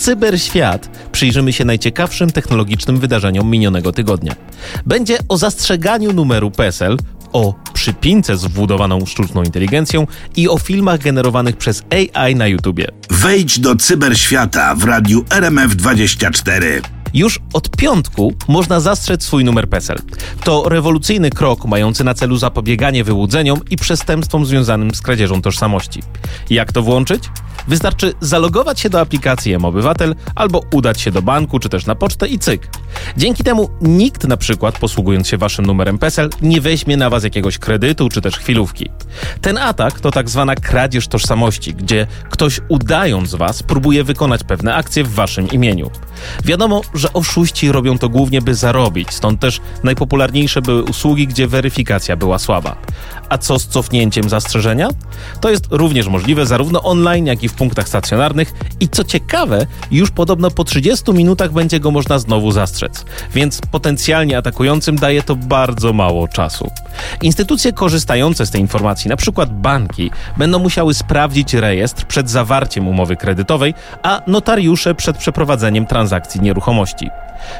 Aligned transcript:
Cyberświat 0.00 1.08
przyjrzymy 1.12 1.52
się 1.52 1.64
najciekawszym 1.64 2.30
technologicznym 2.30 2.98
wydarzeniom 2.98 3.50
minionego 3.50 3.92
tygodnia. 3.92 4.34
Będzie 4.86 5.18
o 5.28 5.36
zastrzeganiu 5.36 6.12
numeru 6.12 6.50
PESEL, 6.50 6.96
o 7.32 7.54
przypince 7.72 8.36
z 8.36 8.44
wbudowaną 8.44 9.06
sztuczną 9.06 9.42
inteligencją 9.42 10.06
i 10.36 10.48
o 10.48 10.58
filmach 10.58 11.00
generowanych 11.00 11.56
przez 11.56 11.82
AI 11.90 12.34
na 12.34 12.46
YouTubie. 12.46 12.86
Wejdź 13.10 13.60
do 13.60 13.76
cyberświata 13.76 14.74
w 14.74 14.84
radiu 14.84 15.22
RMF24. 15.22 16.80
Już 17.14 17.40
od 17.52 17.70
piątku 17.76 18.34
można 18.48 18.80
zastrzec 18.80 19.24
swój 19.24 19.44
numer 19.44 19.68
PESEL. 19.68 19.98
To 20.44 20.68
rewolucyjny 20.68 21.30
krok 21.30 21.64
mający 21.64 22.04
na 22.04 22.14
celu 22.14 22.36
zapobieganie 22.36 23.04
wyłudzeniom 23.04 23.60
i 23.70 23.76
przestępstwom 23.76 24.46
związanym 24.46 24.94
z 24.94 25.00
kradzieżą 25.00 25.42
tożsamości. 25.42 26.02
Jak 26.50 26.72
to 26.72 26.82
włączyć? 26.82 27.24
Wystarczy 27.68 28.12
zalogować 28.20 28.80
się 28.80 28.90
do 28.90 29.00
aplikacji 29.00 29.52
M-Obywatel 29.54 30.14
albo 30.34 30.62
udać 30.72 31.00
się 31.00 31.10
do 31.10 31.22
banku 31.22 31.58
czy 31.58 31.68
też 31.68 31.86
na 31.86 31.94
pocztę 31.94 32.28
i 32.28 32.38
cyk. 32.38 32.68
Dzięki 33.16 33.44
temu 33.44 33.68
nikt 33.80 34.28
na 34.28 34.36
przykład 34.36 34.78
posługując 34.78 35.28
się 35.28 35.38
waszym 35.38 35.66
numerem 35.66 35.98
PESEL 35.98 36.30
nie 36.42 36.60
weźmie 36.60 36.96
na 36.96 37.10
was 37.10 37.24
jakiegoś 37.24 37.58
kredytu 37.58 38.08
czy 38.08 38.20
też 38.20 38.36
chwilówki. 38.36 38.90
Ten 39.40 39.58
atak 39.58 40.00
to 40.00 40.10
tak 40.10 40.30
zwana 40.30 40.54
kradzież 40.54 41.08
tożsamości, 41.08 41.74
gdzie 41.74 42.06
ktoś 42.30 42.60
udając 42.68 43.34
was 43.34 43.62
próbuje 43.62 44.04
wykonać 44.04 44.44
pewne 44.44 44.74
akcje 44.74 45.04
w 45.04 45.14
waszym 45.14 45.48
imieniu. 45.48 45.90
Wiadomo, 46.44 46.80
że 47.00 47.12
oszuści 47.12 47.72
robią 47.72 47.98
to 47.98 48.08
głównie 48.08 48.42
by 48.42 48.54
zarobić, 48.54 49.10
stąd 49.10 49.40
też 49.40 49.60
najpopularniejsze 49.84 50.62
były 50.62 50.82
usługi, 50.82 51.26
gdzie 51.26 51.48
weryfikacja 51.48 52.16
była 52.16 52.38
słaba. 52.38 52.76
A 53.28 53.38
co 53.38 53.58
z 53.58 53.66
cofnięciem 53.66 54.28
zastrzeżenia? 54.28 54.88
To 55.40 55.50
jest 55.50 55.66
również 55.70 56.08
możliwe 56.08 56.46
zarówno 56.46 56.82
online, 56.82 57.26
jak 57.26 57.42
i 57.42 57.48
w 57.48 57.54
punktach 57.54 57.88
stacjonarnych 57.88 58.52
i 58.80 58.88
co 58.88 59.04
ciekawe, 59.04 59.66
już 59.90 60.10
podobno 60.10 60.50
po 60.50 60.64
30 60.64 61.12
minutach 61.12 61.52
będzie 61.52 61.80
go 61.80 61.90
można 61.90 62.18
znowu 62.18 62.52
zastrzec, 62.52 63.04
więc 63.34 63.60
potencjalnie 63.60 64.38
atakującym 64.38 64.96
daje 64.96 65.22
to 65.22 65.36
bardzo 65.36 65.92
mało 65.92 66.28
czasu. 66.28 66.70
Instytucje 67.22 67.72
korzystające 67.72 68.46
z 68.46 68.50
tej 68.50 68.60
informacji, 68.60 69.08
na 69.08 69.16
przykład 69.16 69.60
banki, 69.60 70.10
będą 70.36 70.58
musiały 70.58 70.94
sprawdzić 70.94 71.54
rejestr 71.54 72.06
przed 72.06 72.30
zawarciem 72.30 72.88
umowy 72.88 73.16
kredytowej, 73.16 73.74
a 74.02 74.22
notariusze 74.26 74.94
przed 74.94 75.18
przeprowadzeniem 75.18 75.86
transakcji 75.86 76.40
nieruchomości. 76.40 76.89
gości. 76.90 77.10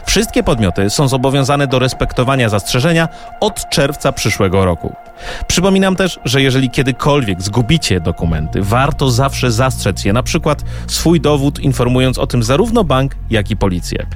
Wszystkie 0.06 0.42
podmioty 0.42 0.91
są 0.91 1.09
zobowiązane 1.09 1.67
do 1.67 1.78
respektowania 1.78 2.48
zastrzeżenia 2.48 3.09
od 3.41 3.69
czerwca 3.70 4.12
przyszłego 4.12 4.64
roku. 4.64 4.97
Przypominam 5.47 5.97
też, 5.97 6.19
że 6.25 6.42
jeżeli 6.42 6.70
kiedykolwiek 6.70 7.42
zgubicie 7.42 8.01
dokumenty, 8.01 8.62
warto 8.62 9.11
zawsze 9.11 9.53
zastrzec 9.53 10.05
je, 10.05 10.12
na 10.12 10.23
przykład 10.23 10.64
swój 10.86 11.20
dowód, 11.20 11.58
informując 11.58 12.19
o 12.19 12.27
tym 12.27 12.42
zarówno 12.42 12.84
bank, 12.84 13.14
jak 13.31 13.51
i 13.51 13.56
policję. 13.56 14.06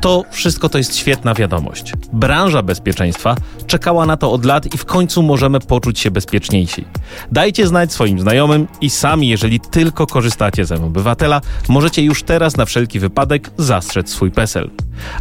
To 0.00 0.24
wszystko 0.30 0.68
to 0.68 0.78
jest 0.78 0.96
świetna 0.96 1.34
wiadomość. 1.34 1.92
Branża 2.12 2.62
bezpieczeństwa 2.62 3.34
czekała 3.66 4.06
na 4.06 4.16
to 4.16 4.32
od 4.32 4.44
lat 4.44 4.74
i 4.74 4.78
w 4.78 4.84
końcu 4.84 5.22
możemy 5.22 5.60
poczuć 5.60 6.00
się 6.00 6.10
bezpieczniejsi. 6.10 6.84
Dajcie 7.32 7.66
znać 7.66 7.92
swoim 7.92 8.20
znajomym 8.20 8.68
i 8.80 8.90
sami, 8.90 9.28
jeżeli 9.28 9.60
tylko 9.60 10.06
korzystacie 10.06 10.64
z 10.64 10.72
obywatela, 10.72 11.40
możecie 11.68 12.02
już 12.02 12.22
teraz 12.22 12.56
na 12.56 12.64
wszelki 12.64 13.00
wypadek 13.00 13.50
zastrzec 13.56 14.10
swój 14.10 14.30
PESEL. 14.30 14.70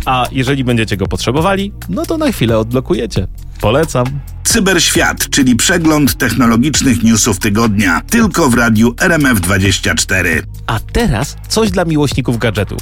A 0.06 0.28
jeżeli 0.32 0.64
będziecie 0.64 0.98
go 0.98 1.08
potrzebowali, 1.08 1.74
no 1.90 2.06
to 2.06 2.18
na 2.18 2.32
chwilę 2.32 2.60
odblokujecie. 2.60 3.28
Polecam. 3.62 4.06
Cyberświat, 4.44 5.30
czyli 5.30 5.56
przegląd 5.56 6.18
technologicznych 6.18 7.04
newsów 7.04 7.40
tygodnia, 7.40 8.02
tylko 8.10 8.50
w 8.50 8.54
radiu 8.54 8.92
RMF24. 8.92 10.42
A 10.68 10.80
teraz 10.80 11.38
coś 11.48 11.72
dla 11.72 11.86
miłośników 11.86 12.38
gadżetów. 12.38 12.80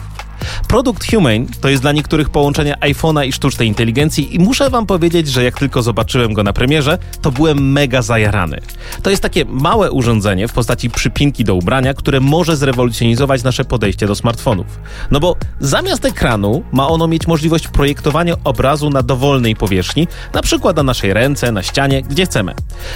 Produkt 0.67 1.12
Humane 1.12 1.45
to 1.62 1.70
jest 1.70 1.81
dla 1.81 1.92
niektórych 1.92 2.30
połączenie 2.30 2.76
iPhone'a 2.81 3.28
i 3.28 3.34
sztucznej 3.34 3.67
inteligencji 3.67 4.36
i 4.36 4.40
muszę 4.40 4.70
wam 4.70 4.86
powiedzieć, 4.86 5.28
że 5.28 5.44
jak 5.44 5.59
tylko 5.59 5.81
zobaczyłem 5.81 6.34
go 6.34 6.44
na 6.44 6.53
premierze, 6.53 6.98
to 7.22 7.31
byłem 7.31 7.72
mega 7.72 8.02
zajarany. 8.02 8.62
To 9.03 9.09
jest 9.09 9.22
takie 9.22 9.46
małe 9.46 9.91
urządzenie 9.91 10.47
w 10.47 10.53
postaci 10.53 10.90
przypinki 10.90 11.44
do 11.44 11.56
ubrania, 11.56 11.94
które 11.94 12.19
może 12.19 12.57
zrewolucjonizować 12.57 13.44
nasze 13.44 13.66
podejście 13.66 14.07
do 14.07 14.16
smartfonów. 14.16 14.80
No 15.12 15.19
bo 15.19 15.36
zamiast 15.59 16.06
ekranu 16.06 16.63
ma 16.72 16.88
ono 16.88 17.07
mieć 17.07 17.28
możliwość 17.28 17.68
projektowania 17.68 18.34
obrazu 18.44 18.90
na 18.90 19.03
dowolnej 19.03 19.56
powierzchni, 19.56 20.07
na 20.34 20.41
przykład 20.41 20.75
na 20.78 20.84
naszej 20.84 21.13
ręce, 21.13 21.52
na 21.52 21.63
ścianie, 21.63 22.02
gdzie 22.02 22.25
chcemy. 22.25 22.53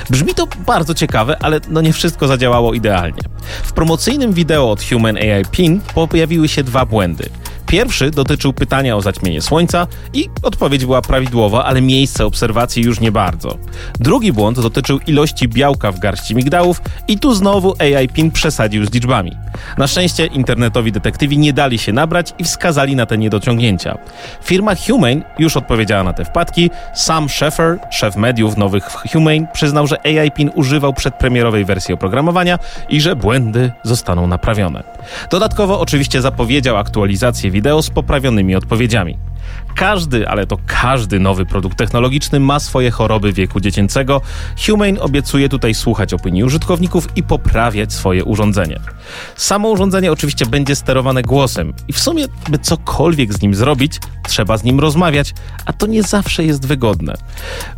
Brzmi 0.10 0.34
to 0.34 0.48
bardzo 0.68 0.94
ciekawe, 0.94 1.38
ale 1.42 1.60
no 1.70 1.82
nie 1.82 1.94
wszystko 1.94 2.28
zadziałało 2.28 2.74
idealnie. 2.74 3.22
W 3.64 3.74
promocyjnym 3.74 4.34
wideo 4.34 4.72
od 4.72 4.84
Human 4.84 5.18
AI 5.18 5.46
Pin 5.52 5.82
pojawiły 5.94 6.48
się 6.48 6.64
dwa 6.64 6.86
błędy. 6.86 7.30
Pierwszy 7.72 8.12
dotyczył 8.12 8.54
pytania 8.54 8.96
o 8.96 9.02
zaćmienie 9.02 9.42
słońca 9.42 9.88
i 10.14 10.30
odpowiedź 10.44 10.86
była 10.86 11.02
prawidłowa, 11.02 11.66
ale 11.66 11.82
miejsce 11.82 12.26
obserwacji 12.26 12.84
już 12.84 13.00
nie 13.00 13.12
bardzo. 13.12 13.58
Drugi 14.00 14.34
błąd 14.34 14.60
dotyczył 14.60 15.00
ilości 15.08 15.48
białka 15.48 15.92
w 15.92 16.00
garści 16.00 16.36
migdałów 16.36 16.82
i 17.08 17.20
tu 17.20 17.34
znowu 17.34 17.76
AI 17.80 18.08
PIN 18.08 18.32
przesadził 18.32 18.86
z 18.86 18.94
liczbami. 18.94 19.38
Na 19.78 19.88
szczęście 19.88 20.26
internetowi 20.26 20.92
detektywi 20.92 21.38
nie 21.38 21.54
dali 21.54 21.80
się 21.80 21.94
nabrać 21.94 22.34
i 22.40 22.44
wskazali 22.44 22.96
na 22.96 23.06
te 23.06 23.18
niedociągnięcia. 23.18 23.98
Firma 24.44 24.76
Humane 24.88 25.22
już 25.40 25.58
odpowiedziała 25.58 26.04
na 26.04 26.14
te 26.14 26.26
wpadki. 26.26 26.70
Sam 26.96 27.30
Sheffer, 27.30 27.80
szef 27.92 28.16
mediów 28.16 28.58
nowych 28.58 28.90
w 28.90 29.14
Humane, 29.14 29.48
przyznał, 29.54 29.88
że 29.88 30.06
AI 30.06 30.32
PIN 30.32 30.52
używał 30.56 30.94
przedpremierowej 30.94 31.66
wersji 31.66 31.94
oprogramowania 31.94 32.60
i 32.90 33.02
że 33.02 33.16
błędy 33.16 33.72
zostaną 33.84 34.28
naprawione. 34.28 34.84
Dodatkowo 35.30 35.80
oczywiście 35.80 36.22
zapowiedział 36.22 36.78
aktualizację 36.78 37.52
wideo 37.52 37.61
z 37.82 37.90
poprawionymi 37.90 38.56
odpowiedziami. 38.56 39.18
Każdy, 39.76 40.28
ale 40.28 40.48
to 40.48 40.58
każdy 40.66 41.20
nowy 41.20 41.46
produkt 41.46 41.78
technologiczny 41.78 42.40
ma 42.40 42.60
swoje 42.60 42.92
choroby 42.92 43.34
wieku 43.34 43.60
dziecięcego. 43.60 44.22
Humane 44.66 45.00
obiecuje 45.00 45.50
tutaj 45.50 45.74
słuchać 45.74 46.14
opinii 46.14 46.44
użytkowników 46.44 47.08
i 47.16 47.24
poprawiać 47.24 47.94
swoje 47.94 48.24
urządzenie. 48.24 48.80
Samo 49.36 49.70
urządzenie 49.70 50.12
oczywiście 50.12 50.46
będzie 50.46 50.76
sterowane 50.76 51.22
głosem 51.22 51.74
i 51.88 51.94
w 51.94 52.00
sumie, 52.00 52.26
by 52.50 52.60
cokolwiek 52.60 53.34
z 53.34 53.42
nim 53.42 53.56
zrobić, 53.56 54.00
trzeba 54.28 54.58
z 54.58 54.64
nim 54.64 54.80
rozmawiać, 54.80 55.34
a 55.66 55.74
to 55.74 55.88
nie 55.88 56.04
zawsze 56.04 56.44
jest 56.44 56.68
wygodne. 56.68 57.14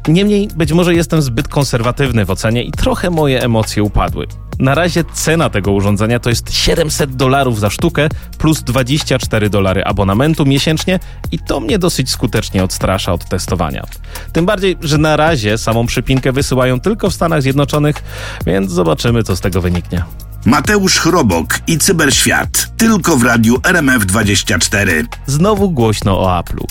Niemniej, 0.08 0.48
być 0.56 0.72
może 0.72 0.96
jestem 0.96 1.22
zbyt 1.22 1.48
konserwatywny 1.48 2.26
w 2.26 2.32
ocenie 2.32 2.64
i 2.64 2.72
trochę 2.72 3.10
moje 3.10 3.44
emocje 3.44 3.84
upadły. 3.84 4.28
Na 4.60 4.76
razie 4.76 5.04
cena 5.14 5.50
tego 5.50 5.72
urządzenia 5.72 6.20
to 6.20 6.30
jest 6.30 6.54
700 6.54 7.16
dolarów 7.16 7.60
za 7.60 7.70
sztukę 7.70 8.10
plus 8.38 8.64
24 8.64 9.50
dolary 9.50 9.73
abonamentu 9.82 10.46
miesięcznie 10.46 11.00
i 11.32 11.40
to 11.40 11.60
mnie 11.60 11.80
dosyć 11.80 12.10
skutecznie 12.10 12.64
odstrasza 12.64 13.14
od 13.14 13.26
testowania. 13.26 13.84
Tym 14.34 14.46
bardziej, 14.46 14.78
że 14.82 14.98
na 14.98 15.18
razie 15.18 15.58
samą 15.58 15.86
przypinkę 15.86 16.32
wysyłają 16.32 16.80
tylko 16.80 17.10
w 17.10 17.14
Stanach 17.14 17.42
Zjednoczonych, 17.42 18.04
więc 18.46 18.72
zobaczymy 18.72 19.24
co 19.24 19.36
z 19.36 19.42
tego 19.42 19.62
wyniknie. 19.62 20.04
Mateusz 20.46 21.00
Chrobok 21.00 21.60
i 21.68 21.78
Cyberświat. 21.78 22.72
Tylko 22.78 23.18
w 23.18 23.24
radiu 23.24 23.56
RMF24. 23.56 25.06
Znowu 25.26 25.72
głośno 25.72 26.20
o 26.20 26.40
Apple'u. 26.40 26.66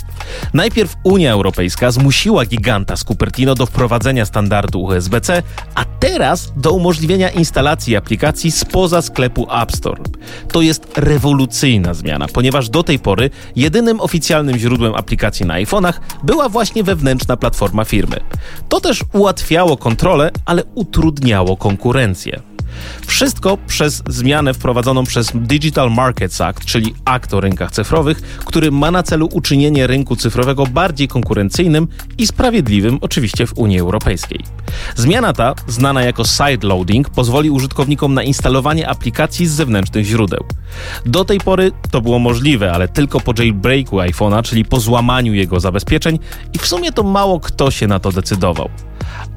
Najpierw 0.55 0.97
Unia 1.05 1.33
Europejska 1.33 1.91
zmusiła 1.91 2.45
giganta 2.45 2.97
z 2.97 3.05
Cupertino 3.05 3.55
do 3.55 3.67
wprowadzenia 3.67 4.27
standardu 4.27 4.83
USB-C, 4.83 5.43
a 5.75 5.85
teraz 5.85 6.53
do 6.57 6.73
umożliwienia 6.73 7.31
instalacji 7.31 7.97
aplikacji 7.97 8.51
spoza 8.51 9.03
sklepu 9.03 9.47
App 9.63 9.73
Store. 9.73 10.03
To 10.49 10.63
jest 10.63 10.87
rewolucyjna 10.97 11.95
zmiana, 11.95 12.27
ponieważ 12.33 12.69
do 12.69 12.83
tej 12.83 12.99
pory 12.99 13.31
jedynym 13.57 14.01
oficjalnym 14.01 14.59
źródłem 14.59 14.95
aplikacji 14.95 15.47
na 15.47 15.55
iPhone'ach 15.55 15.95
była 16.23 16.49
właśnie 16.49 16.85
wewnętrzna 16.85 17.37
platforma 17.37 17.85
firmy. 17.85 18.17
To 18.69 18.81
też 18.81 19.05
ułatwiało 19.13 19.77
kontrolę, 19.77 20.31
ale 20.45 20.65
utrudniało 20.65 21.57
konkurencję. 21.57 22.52
Wszystko 23.07 23.59
przez 23.67 24.03
zmianę 24.09 24.55
wprowadzoną 24.55 25.05
przez 25.05 25.33
Digital 25.35 25.91
Markets 25.91 26.41
Act, 26.41 26.65
czyli 26.65 26.95
akt 27.05 27.35
o 27.35 27.41
rynkach 27.41 27.71
cyfrowych, 27.71 28.21
który 28.45 28.71
ma 28.71 28.91
na 28.91 29.03
celu 29.03 29.29
uczynienie 29.33 29.87
rynku 29.87 30.17
cyfrowego 30.17 30.67
bardziej 30.67 31.09
konkurencyjnym 31.09 31.89
i 32.19 32.27
sprawiedliwym 32.27 32.99
oczywiście 33.01 33.47
w 33.47 33.59
Unii 33.59 33.81
Europejskiej. 33.81 34.41
Zmiana 34.97 35.33
ta, 35.33 35.55
znana 35.67 36.03
jako 36.03 36.25
sideloading, 36.25 37.11
pozwoli 37.11 37.51
użytkownikom 37.51 38.15
na 38.15 38.23
instalowanie 38.23 38.89
aplikacji 38.89 39.47
z 39.47 39.53
zewnętrznych 39.53 40.07
źródeł. 40.07 40.45
Do 41.07 41.25
tej 41.25 41.41
pory 41.41 41.73
to 41.91 42.01
było 42.01 42.19
możliwe, 42.19 42.73
ale 42.73 42.89
tylko 42.89 43.21
po 43.21 43.33
jailbreaku 43.39 43.97
iPhone'a, 43.97 44.43
czyli 44.43 44.65
po 44.65 44.81
złamaniu 44.81 45.35
jego 45.35 45.61
zabezpieczeń 45.61 46.19
i 46.55 46.59
w 46.59 46.67
sumie 46.67 46.93
to 46.93 47.03
mało 47.03 47.41
kto 47.41 47.71
się 47.71 47.87
na 47.87 47.99
to 47.99 48.13
decydował. 48.13 48.69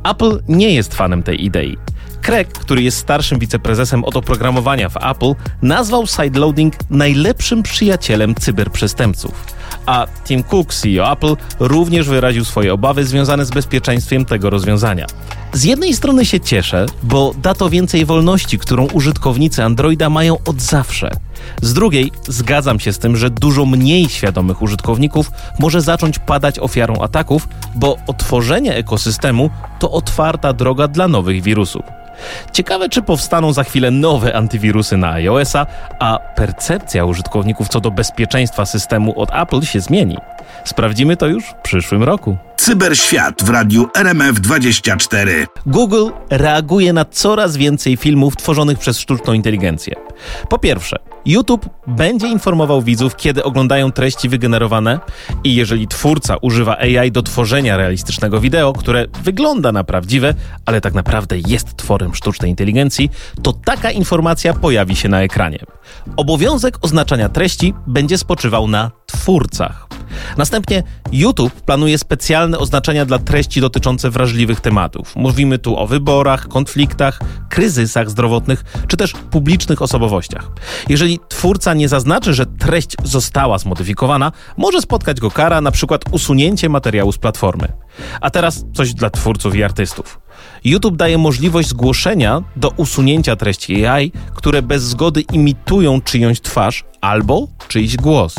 Apple 0.04 0.40
nie 0.48 0.74
jest 0.74 0.94
fanem 0.94 1.24
tej 1.24 1.46
idei. 1.46 1.78
Craig, 2.26 2.48
który 2.48 2.82
jest 2.82 2.98
starszym 2.98 3.40
wiceprezesem 3.40 4.04
od 4.04 4.16
oprogramowania 4.16 4.90
w 4.90 4.98
Apple, 4.98 5.34
nazwał 5.62 6.08
sideloading 6.08 6.74
najlepszym 6.90 7.64
przyjacielem 7.64 8.36
cyberprzestępców. 8.36 9.32
A 9.86 10.08
Tim 10.26 10.44
Cook, 10.44 10.74
CEO 10.74 11.12
Apple, 11.12 11.36
również 11.60 12.10
wyraził 12.10 12.46
swoje 12.46 12.74
obawy 12.74 13.06
związane 13.06 13.46
z 13.46 13.50
bezpieczeństwem 13.50 14.26
tego 14.26 14.50
rozwiązania. 14.50 15.06
Z 15.54 15.64
jednej 15.64 15.94
strony 15.94 16.26
się 16.26 16.40
cieszę, 16.40 16.86
bo 17.04 17.34
da 17.42 17.54
to 17.54 17.70
więcej 17.70 18.06
wolności, 18.06 18.60
którą 18.60 18.88
użytkownicy 18.88 19.64
Androida 19.64 20.10
mają 20.10 20.38
od 20.46 20.62
zawsze. 20.62 21.12
Z 21.62 21.74
drugiej, 21.74 22.12
zgadzam 22.28 22.80
się 22.80 22.94
z 22.94 23.00
tym, 23.00 23.18
że 23.18 23.30
dużo 23.30 23.66
mniej 23.66 24.10
świadomych 24.10 24.62
użytkowników 24.62 25.32
może 25.60 25.82
zacząć 25.82 26.20
padać 26.20 26.60
ofiarą 26.60 27.02
ataków, 27.02 27.48
bo 27.76 27.98
otworzenie 28.08 28.76
ekosystemu 28.76 29.50
to 29.80 29.92
otwarta 29.92 30.54
droga 30.54 30.88
dla 30.88 31.08
nowych 31.08 31.44
wirusów. 31.44 32.05
Ciekawe, 32.52 32.90
czy 32.90 33.02
powstaną 33.02 33.54
za 33.54 33.64
chwilę 33.64 33.92
nowe 33.92 34.36
antywirusy 34.36 34.98
na 34.98 35.12
iOS-a, 35.12 35.66
a 36.00 36.20
percepcja 36.36 37.06
użytkowników 37.06 37.68
co 37.68 37.82
do 37.82 37.92
bezpieczeństwa 37.92 38.66
systemu 38.66 39.20
od 39.22 39.30
Apple 39.34 39.62
się 39.62 39.80
zmieni. 39.80 40.18
Sprawdzimy 40.66 41.18
to 41.18 41.28
już 41.28 41.46
w 41.46 41.54
przyszłym 41.54 42.04
roku. 42.04 42.38
Cyberświat 42.58 43.44
w 43.44 43.50
radiu 43.50 43.90
RMF24. 43.98 45.46
Google 45.66 46.10
reaguje 46.30 46.94
na 46.94 47.06
coraz 47.06 47.58
więcej 47.58 47.98
filmów 47.98 48.36
tworzonych 48.36 48.80
przez 48.80 49.00
sztuczną 49.00 49.34
inteligencję. 49.34 49.96
Po 50.50 50.60
pierwsze, 50.60 51.00
YouTube 51.26 51.70
będzie 51.88 52.28
informował 52.28 52.82
widzów, 52.82 53.16
kiedy 53.16 53.44
oglądają 53.44 53.92
treści 53.92 54.30
wygenerowane 54.30 55.00
i 55.44 55.56
jeżeli 55.56 55.88
twórca 55.88 56.38
używa 56.42 56.78
AI 56.78 57.12
do 57.12 57.24
tworzenia 57.24 57.78
realistycznego 57.78 58.40
wideo, 58.40 58.74
które 58.74 59.06
wygląda 59.24 59.72
na 59.72 59.84
prawdziwe, 59.84 60.34
ale 60.66 60.82
tak 60.82 60.94
naprawdę 60.94 61.38
jest 61.48 61.78
tworem 61.78 62.16
sztucznej 62.16 62.50
inteligencji, 62.50 63.10
to 63.42 63.54
taka 63.54 63.92
informacja 63.92 64.54
pojawi 64.54 64.96
się 64.96 65.10
na 65.10 65.22
ekranie. 65.22 65.60
Obowiązek 66.18 66.78
oznaczania 66.82 67.30
treści 67.30 67.74
będzie 67.88 68.18
spoczywał 68.18 68.68
na 68.68 68.92
twórcach. 69.06 69.88
Następnie 70.38 70.84
YouTube 71.12 71.62
planuje 71.62 71.98
specjalne 71.98 72.60
oznaczenia 72.60 73.06
dla 73.06 73.20
treści 73.20 73.62
dotyczące 73.62 74.10
wrażliwych 74.10 74.62
tematów. 74.62 75.16
Mówimy 75.16 75.60
tu 75.60 75.78
o 75.78 75.88
wyborach, 75.88 76.48
konfliktach, 76.48 77.20
kryzysach 77.50 78.10
zdrowotnych 78.10 78.64
czy 78.88 78.98
też 78.98 79.14
publicznych 79.32 79.82
osobowościach. 79.82 80.52
Jeżeli 80.90 81.15
twórca 81.28 81.74
nie 81.74 81.90
zaznaczy, 81.90 82.34
że 82.34 82.46
treść 82.46 82.96
została 83.04 83.58
zmodyfikowana, 83.58 84.32
może 84.58 84.82
spotkać 84.82 85.20
go 85.20 85.32
kara, 85.32 85.62
na 85.62 85.72
przykład 85.72 86.02
usunięcie 86.12 86.70
materiału 86.70 87.12
z 87.12 87.18
platformy. 87.18 87.68
A 88.22 88.30
teraz 88.30 88.66
coś 88.74 88.94
dla 88.94 89.10
twórców 89.10 89.56
i 89.56 89.64
artystów. 89.64 90.20
YouTube 90.64 90.96
daje 90.96 91.18
możliwość 91.18 91.70
zgłoszenia 91.70 92.44
do 92.56 92.70
usunięcia 92.70 93.36
treści 93.36 93.86
AI, 93.86 94.12
które 94.36 94.62
bez 94.62 94.84
zgody 94.84 95.22
imitują 95.22 96.02
czyjąś 96.02 96.42
twarz 96.42 96.84
albo 97.02 97.48
czyjś 97.68 97.98
głos. 97.98 98.36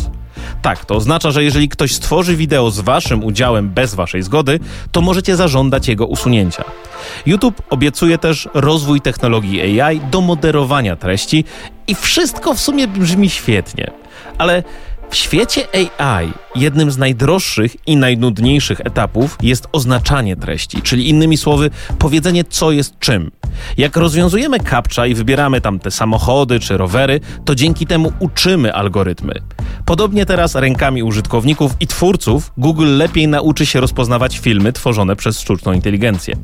Tak, 0.63 0.85
to 0.85 0.95
oznacza, 0.95 1.31
że 1.31 1.45
jeżeli 1.45 1.69
ktoś 1.69 1.95
stworzy 1.95 2.37
wideo 2.37 2.71
z 2.71 2.81
waszym 2.81 3.25
udziałem 3.25 3.71
bez 3.71 3.95
waszej 3.95 4.23
zgody, 4.23 4.61
to 4.93 5.01
możecie 5.01 5.37
zażądać 5.37 5.89
jego 5.89 6.07
usunięcia. 6.07 6.65
YouTube 7.27 7.63
obiecuje 7.71 8.19
też 8.19 8.49
rozwój 8.55 9.01
technologii 9.01 9.81
AI 9.81 10.01
do 10.01 10.21
moderowania 10.21 10.97
treści 10.97 11.45
i 11.89 11.95
wszystko 11.95 12.55
w 12.55 12.61
sumie 12.61 12.89
brzmi 12.89 13.31
świetnie. 13.31 13.91
Ale 14.39 14.63
w 15.11 15.17
świecie 15.17 15.63
AI 15.99 16.33
jednym 16.55 16.91
z 16.91 16.99
najdroższych 16.99 17.77
i 17.87 17.97
najnudniejszych 17.97 18.81
etapów 18.81 19.39
jest 19.43 19.67
oznaczanie 19.73 20.37
treści, 20.37 20.83
czyli 20.83 21.09
innymi 21.09 21.37
słowy, 21.37 21.71
powiedzenie, 21.99 22.45
co 22.45 22.73
jest 22.73 22.99
czym. 22.99 23.31
Jak 23.77 23.97
rozwiązujemy 23.97 24.61
captcha 24.61 25.07
i 25.07 25.15
wybieramy 25.15 25.61
tam 25.61 25.79
te 25.79 25.91
samochody 25.91 26.61
czy 26.61 26.77
rowery, 26.77 27.21
to 27.45 27.55
dzięki 27.55 27.87
temu 27.87 28.13
uczymy 28.19 28.75
algorytmy. 28.75 29.35
Podobnie 29.85 30.27
teraz 30.27 30.55
rękami 30.55 31.03
użytkowników 31.03 31.73
i 31.81 31.87
twórców 31.87 32.53
Google 32.57 32.97
lepiej 32.97 33.29
nauczy 33.29 33.67
się 33.67 33.81
rozpoznawać 33.81 34.39
filmy 34.39 34.73
tworzone 34.73 35.17
przez 35.17 35.41
sztuczną 35.41 35.73
inteligencję. 35.73 36.35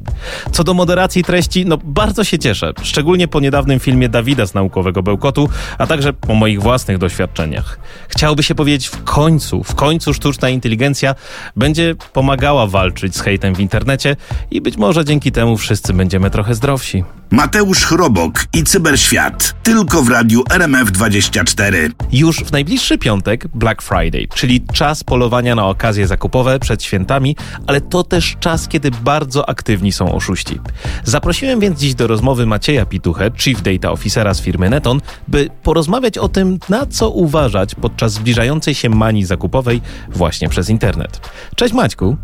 Co 0.53 0.65
do 0.65 0.75
moderacji 0.75 1.25
treści, 1.25 1.67
no 1.67 1.79
bardzo 1.85 2.25
się 2.25 2.39
cieszę, 2.39 2.73
szczególnie 2.83 3.29
po 3.29 3.41
niedawnym 3.41 3.81
filmie 3.81 4.09
Dawida 4.09 4.47
z 4.47 4.55
naukowego 4.55 5.03
bełkotu, 5.03 5.49
a 5.79 5.87
także 5.87 6.13
po 6.13 6.35
moich 6.35 6.63
własnych 6.63 6.99
doświadczeniach. 6.99 7.79
Chciałoby 8.09 8.43
się 8.43 8.55
powiedzieć 8.55 8.87
w 8.87 9.05
końcu, 9.05 9.65
w 9.65 9.75
końcu 9.75 10.15
sztuczna 10.15 10.49
inteligencja 10.49 11.15
będzie 11.57 11.95
pomagała 12.13 12.67
walczyć 12.67 13.17
z 13.17 13.21
hejtem 13.21 13.55
w 13.55 13.61
internecie 13.61 14.17
i 14.51 14.61
być 14.61 14.77
może 14.77 15.05
dzięki 15.05 15.33
temu 15.33 15.57
wszyscy 15.57 15.93
będziemy 15.93 16.31
trochę 16.31 16.55
zdrowsi. 16.55 17.02
Mateusz 17.33 17.85
Chrobok 17.85 18.45
i 18.53 18.65
Cyberświat. 18.65 19.55
Tylko 19.63 20.03
w 20.03 20.09
radiu 20.09 20.43
RMF24. 20.43 21.91
Już 22.13 22.37
w 22.37 22.53
najbliższy 22.53 22.99
piątek 22.99 23.49
Black 23.55 23.83
Friday, 23.83 24.27
czyli 24.35 24.61
czas 24.73 25.05
polowania 25.05 25.55
na 25.55 25.67
okazje 25.67 26.07
zakupowe 26.07 26.59
przed 26.59 26.83
świętami, 26.83 27.37
ale 27.67 27.81
to 27.81 28.05
też 28.05 28.37
czas, 28.41 28.69
kiedy 28.69 28.91
bardzo 28.91 29.49
aktywni 29.49 29.93
są 29.93 30.15
oszuści. 30.15 30.61
Zaprosiłem 31.05 31.61
więc 31.61 31.81
dziś 31.81 31.95
do 31.95 32.07
rozmowy 32.07 32.47
Macieja 32.47 32.87
Pituchę, 32.87 33.31
Chief 33.37 33.63
Data 33.63 33.91
Officera 33.91 34.35
z 34.35 34.41
firmy 34.41 34.71
Neton, 34.71 35.01
by 35.29 35.49
porozmawiać 35.63 36.19
o 36.19 36.29
tym, 36.29 36.59
na 36.69 36.87
co 36.87 37.11
uważać 37.11 37.75
podczas 37.75 38.13
zbliżającej 38.13 38.75
się 38.75 38.89
manii 38.89 39.25
zakupowej 39.25 39.81
właśnie 40.09 40.49
przez 40.49 40.71
internet. 40.71 41.21
Cześć 41.57 41.75
Maćku. 41.75 42.17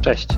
Cześć. 0.00 0.28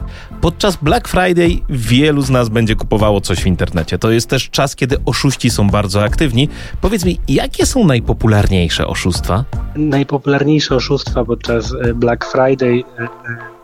Podczas 0.41 0.77
Black 0.77 1.09
Friday 1.09 1.59
wielu 1.69 2.23
z 2.23 2.31
nas 2.31 2.49
będzie 2.49 2.77
kupowało 2.77 3.21
coś 3.21 3.43
w 3.43 3.47
internecie. 3.47 3.99
To 3.99 4.11
jest 4.11 4.29
też 4.29 4.51
czas, 4.51 4.77
kiedy 4.77 4.97
oszuści 5.07 5.51
są 5.51 5.71
bardzo 5.71 6.05
aktywni. 6.05 6.49
Powiedz 6.81 7.05
mi, 7.05 7.19
jakie 7.29 7.67
są 7.67 7.87
najpopularniejsze 7.87 8.87
oszustwa? 8.87 9.45
Najpopularniejsze 9.77 10.77
oszustwa 10.77 11.25
podczas 11.25 11.75
e, 11.75 11.95
Black 11.95 12.25
Friday 12.33 12.85
e, 12.99 13.03
e, 13.03 13.09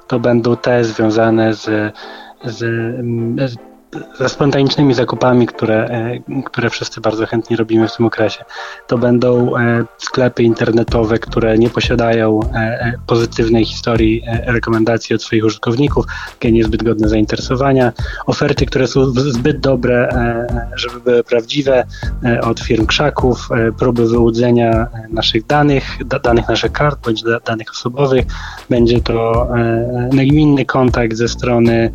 to 0.06 0.20
będą 0.20 0.56
te 0.56 0.84
związane 0.84 1.55
z, 1.55 1.64
z, 2.44 2.58
z 3.50 3.56
ze 4.19 4.28
spontanicznymi 4.28 4.94
zakupami, 4.94 5.46
które, 5.46 5.84
e, 5.84 6.43
które 6.43 6.70
wszyscy 6.70 7.00
bardzo 7.00 7.26
chętnie 7.26 7.56
robimy 7.56 7.88
w 7.88 7.96
tym 7.96 8.06
okresie. 8.06 8.44
To 8.87 8.98
będą 8.98 9.56
e, 9.56 9.84
sklepy 9.98 10.43
internetowe, 10.43 11.19
które 11.19 11.58
nie 11.58 11.70
posiadają 11.70 12.40
e, 12.54 12.93
pozytywnej 13.06 13.64
historii 13.64 14.22
rekomendacji 14.46 15.16
od 15.16 15.22
swoich 15.22 15.44
użytkowników, 15.44 16.06
takie 16.32 16.52
niezbyt 16.52 16.82
godne 16.82 17.08
zainteresowania, 17.08 17.93
oferty, 18.26 18.66
które 18.66 18.87
są 18.87 19.06
zbyt 19.06 19.60
dobre, 19.60 20.08
żeby 20.76 21.00
były 21.00 21.25
prawdziwe, 21.25 21.84
od 22.42 22.60
firm 22.60 22.87
krzaków, 22.87 23.49
próby 23.78 24.08
wyłudzenia 24.08 24.87
naszych 25.10 25.46
danych, 25.46 25.84
danych 26.22 26.49
naszych 26.49 26.72
kart 26.72 27.04
bądź 27.04 27.22
danych 27.46 27.70
osobowych. 27.70 28.26
Będzie 28.70 29.00
to 29.00 29.49
nagminny 30.12 30.64
kontakt 30.64 31.16
ze 31.16 31.28
strony 31.28 31.92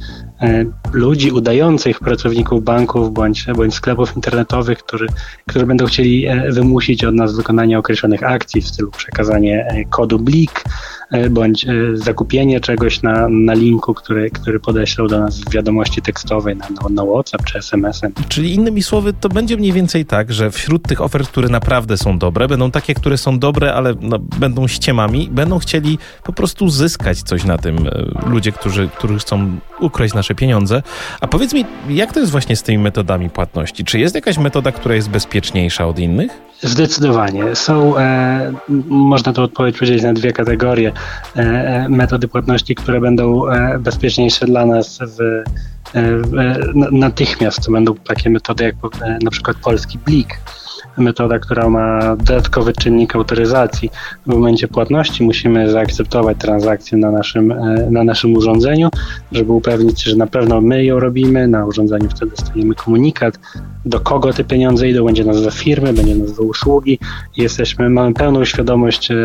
ludzi 0.93 1.31
udających 1.31 1.99
pracowników 1.99 2.63
banków 2.63 3.13
bądź, 3.13 3.45
bądź 3.55 3.73
sklepów 3.73 4.15
internetowych, 4.15 4.79
który, 4.79 5.07
którzy 5.47 5.65
będą 5.65 5.85
chcieli 5.85 6.27
e, 6.27 6.51
wymusić 6.51 7.03
od 7.03 7.15
nas 7.15 7.35
wykonanie 7.35 7.79
określonych 7.79 8.23
akcji 8.23 8.61
w 8.61 8.67
stylu 8.67 8.91
przekazanie 8.91 9.65
e, 9.65 9.85
kodu 9.85 10.19
BLIK 10.19 10.63
bądź 11.29 11.65
zakupienie 11.93 12.59
czegoś 12.59 13.01
na, 13.01 13.27
na 13.29 13.53
linku, 13.53 13.93
który, 13.93 14.29
który 14.29 14.59
podeślą 14.59 15.07
do 15.07 15.19
nas 15.19 15.39
w 15.39 15.49
wiadomości 15.49 16.01
tekstowej 16.01 16.55
na, 16.55 16.67
na 16.89 17.05
WhatsApp 17.05 17.43
czy 17.43 17.57
SMS-em. 17.57 18.11
Czyli 18.29 18.55
innymi 18.55 18.83
słowy, 18.83 19.13
to 19.13 19.29
będzie 19.29 19.57
mniej 19.57 19.71
więcej 19.71 20.05
tak, 20.05 20.33
że 20.33 20.51
wśród 20.51 20.87
tych 20.87 21.01
ofert, 21.01 21.29
które 21.29 21.49
naprawdę 21.49 21.97
są 21.97 22.19
dobre, 22.19 22.47
będą 22.47 22.71
takie, 22.71 22.93
które 22.93 23.17
są 23.17 23.39
dobre, 23.39 23.73
ale 23.73 23.95
no, 24.01 24.19
będą 24.19 24.67
ściemami, 24.67 25.29
będą 25.31 25.59
chcieli 25.59 25.97
po 26.23 26.33
prostu 26.33 26.69
zyskać 26.69 27.21
coś 27.21 27.43
na 27.43 27.57
tym 27.57 27.89
ludzie, 28.25 28.51
którzy, 28.51 28.89
którzy 28.97 29.19
chcą 29.19 29.59
ukraść 29.79 30.13
nasze 30.13 30.35
pieniądze. 30.35 30.83
A 31.21 31.27
powiedz 31.27 31.53
mi, 31.53 31.65
jak 31.89 32.13
to 32.13 32.19
jest 32.19 32.31
właśnie 32.31 32.55
z 32.55 32.63
tymi 32.63 32.77
metodami 32.77 33.29
płatności? 33.29 33.83
Czy 33.83 33.99
jest 33.99 34.15
jakaś 34.15 34.37
metoda, 34.37 34.71
która 34.71 34.95
jest 34.95 35.09
bezpieczniejsza 35.09 35.87
od 35.87 35.99
innych? 35.99 36.31
Zdecydowanie. 36.61 37.55
Są, 37.55 37.97
e, 37.97 38.53
można 38.87 39.33
to 39.33 39.43
odpowiedź 39.43 39.77
powiedzieć 39.77 40.03
na 40.03 40.13
dwie 40.13 40.31
kategorie. 40.31 40.91
E, 41.35 41.89
metody 41.89 42.27
płatności, 42.27 42.75
które 42.75 43.01
będą 43.01 43.49
e, 43.49 43.79
bezpieczniejsze 43.79 44.45
dla 44.45 44.65
nas 44.65 44.99
w, 44.99 45.21
e, 45.21 45.43
w, 45.93 46.31
natychmiast. 46.91 47.65
To 47.65 47.71
będą 47.71 47.95
takie 47.95 48.29
metody 48.29 48.63
jak 48.63 48.75
na 49.23 49.31
przykład 49.31 49.57
polski 49.57 49.97
Blik 49.97 50.37
metoda, 50.97 51.39
która 51.39 51.69
ma 51.69 52.15
dodatkowy 52.15 52.73
czynnik 52.73 53.15
autoryzacji. 53.15 53.89
W 54.25 54.29
momencie 54.29 54.67
płatności 54.67 55.23
musimy 55.23 55.71
zaakceptować 55.71 56.37
transakcję 56.37 56.97
na 56.97 57.11
naszym, 57.11 57.51
e, 57.51 57.87
na 57.91 58.03
naszym 58.03 58.33
urządzeniu, 58.33 58.89
żeby 59.31 59.51
upewnić 59.51 60.01
się, 60.01 60.11
że 60.11 60.17
na 60.17 60.27
pewno 60.27 60.61
my 60.61 60.85
ją 60.85 60.99
robimy. 60.99 61.47
Na 61.47 61.65
urządzeniu 61.65 62.09
wtedy 62.09 62.31
dostaniemy 62.31 62.75
komunikat, 62.75 63.39
do 63.85 63.99
kogo 63.99 64.33
te 64.33 64.43
pieniądze 64.43 64.89
idą, 64.89 65.05
będzie 65.05 65.25
nazwa 65.25 65.51
firmy, 65.51 65.93
będzie 65.93 66.15
nazwa 66.15 66.43
usługi. 66.43 66.99
Jesteśmy, 67.37 67.89
mamy 67.89 68.13
pełną 68.13 68.45
świadomość, 68.45 69.11
e, 69.11 69.17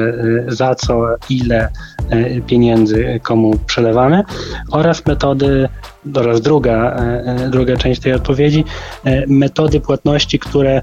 za 0.49 0.75
co, 0.75 1.07
ile 1.31 1.69
e, 2.11 2.41
pieniędzy 2.41 3.21
komu 3.23 3.59
przelewamy 3.67 4.23
oraz 4.71 5.07
metody 5.07 5.69
oraz 6.15 6.41
druga, 6.41 6.97
druga 7.51 7.77
część 7.77 8.01
tej 8.01 8.13
odpowiedzi, 8.13 8.65
metody 9.27 9.81
płatności, 9.81 10.39
które 10.39 10.83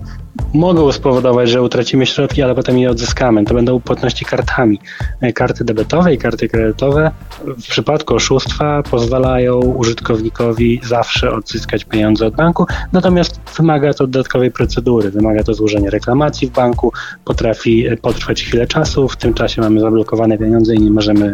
mogą 0.53 0.91
spowodować, 0.91 1.49
że 1.49 1.61
utracimy 1.61 2.05
środki, 2.05 2.41
ale 2.41 2.55
potem 2.55 2.77
je 2.77 2.91
odzyskamy. 2.91 3.45
To 3.45 3.53
będą 3.53 3.79
płatności 3.79 4.25
kartami. 4.25 4.79
E, 5.21 5.33
karty 5.33 5.63
debetowe 5.63 6.13
i 6.13 6.17
karty 6.17 6.49
kredytowe 6.49 7.11
w 7.45 7.67
przypadku 7.69 8.15
oszustwa 8.15 8.83
pozwalają 8.83 9.59
użytkownikowi 9.59 10.81
zawsze 10.83 11.31
odzyskać 11.31 11.85
pieniądze 11.85 12.27
od 12.27 12.35
banku, 12.35 12.65
natomiast 12.91 13.39
wymaga 13.57 13.93
to 13.93 14.07
dodatkowej 14.07 14.51
procedury, 14.51 15.11
wymaga 15.11 15.43
to 15.43 15.53
złożenia 15.53 15.89
reklamacji 15.89 16.47
w 16.47 16.51
banku, 16.51 16.93
potrafi 17.25 17.85
potrwać 18.01 18.43
chwilę 18.43 18.67
czasu, 18.67 19.07
w 19.07 19.17
tym 19.17 19.33
czasie 19.33 19.61
mamy 19.61 19.79
zablokowane 19.79 20.37
pieniądze 20.37 20.75
i 20.75 20.79
nie 20.79 20.91
możemy 20.91 21.33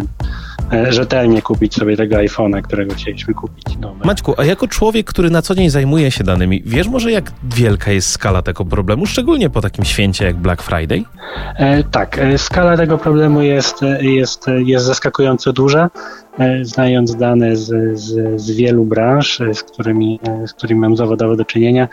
E, 0.73 0.93
rzetelnie 0.93 1.41
kupić 1.41 1.75
sobie 1.75 1.97
tego 1.97 2.15
iPhone'a, 2.15 2.61
którego 2.61 2.95
chcieliśmy 2.95 3.33
kupić. 3.33 3.65
No, 3.81 3.95
Maćku, 4.05 4.33
a 4.37 4.45
jako 4.45 4.67
człowiek, 4.67 5.07
który 5.07 5.29
na 5.29 5.41
co 5.41 5.55
dzień 5.55 5.69
zajmuje 5.69 6.11
się 6.11 6.23
danymi, 6.23 6.63
wiesz 6.65 6.87
może 6.87 7.11
jak 7.11 7.31
wielka 7.55 7.91
jest 7.91 8.09
skala 8.09 8.41
tego 8.41 8.65
problemu, 8.65 8.88
szczególnie 9.05 9.49
po 9.49 9.61
takim 9.61 9.85
święcie 9.85 10.25
jak 10.25 10.35
Black 10.35 10.63
Friday? 10.63 11.03
E, 11.55 11.83
tak, 11.83 12.19
e, 12.19 12.37
skala 12.37 12.77
tego 12.77 12.97
problemu 12.97 13.41
jest, 13.41 13.83
e, 13.83 14.03
jest, 14.03 14.45
jest 14.65 14.85
zaskakująco 14.85 15.53
duża. 15.53 15.89
E, 16.39 16.65
znając 16.65 17.15
dane 17.15 17.55
z, 17.55 17.99
z, 17.99 18.41
z, 18.41 18.51
wielu 18.51 18.85
branż, 18.85 19.41
e, 19.41 19.53
z 19.53 19.63
którymi, 19.63 20.19
e, 20.27 20.47
z 20.47 20.53
którymi 20.53 20.81
mam 20.81 20.97
zawodowo 20.97 21.35
do 21.35 21.45
czynienia, 21.45 21.87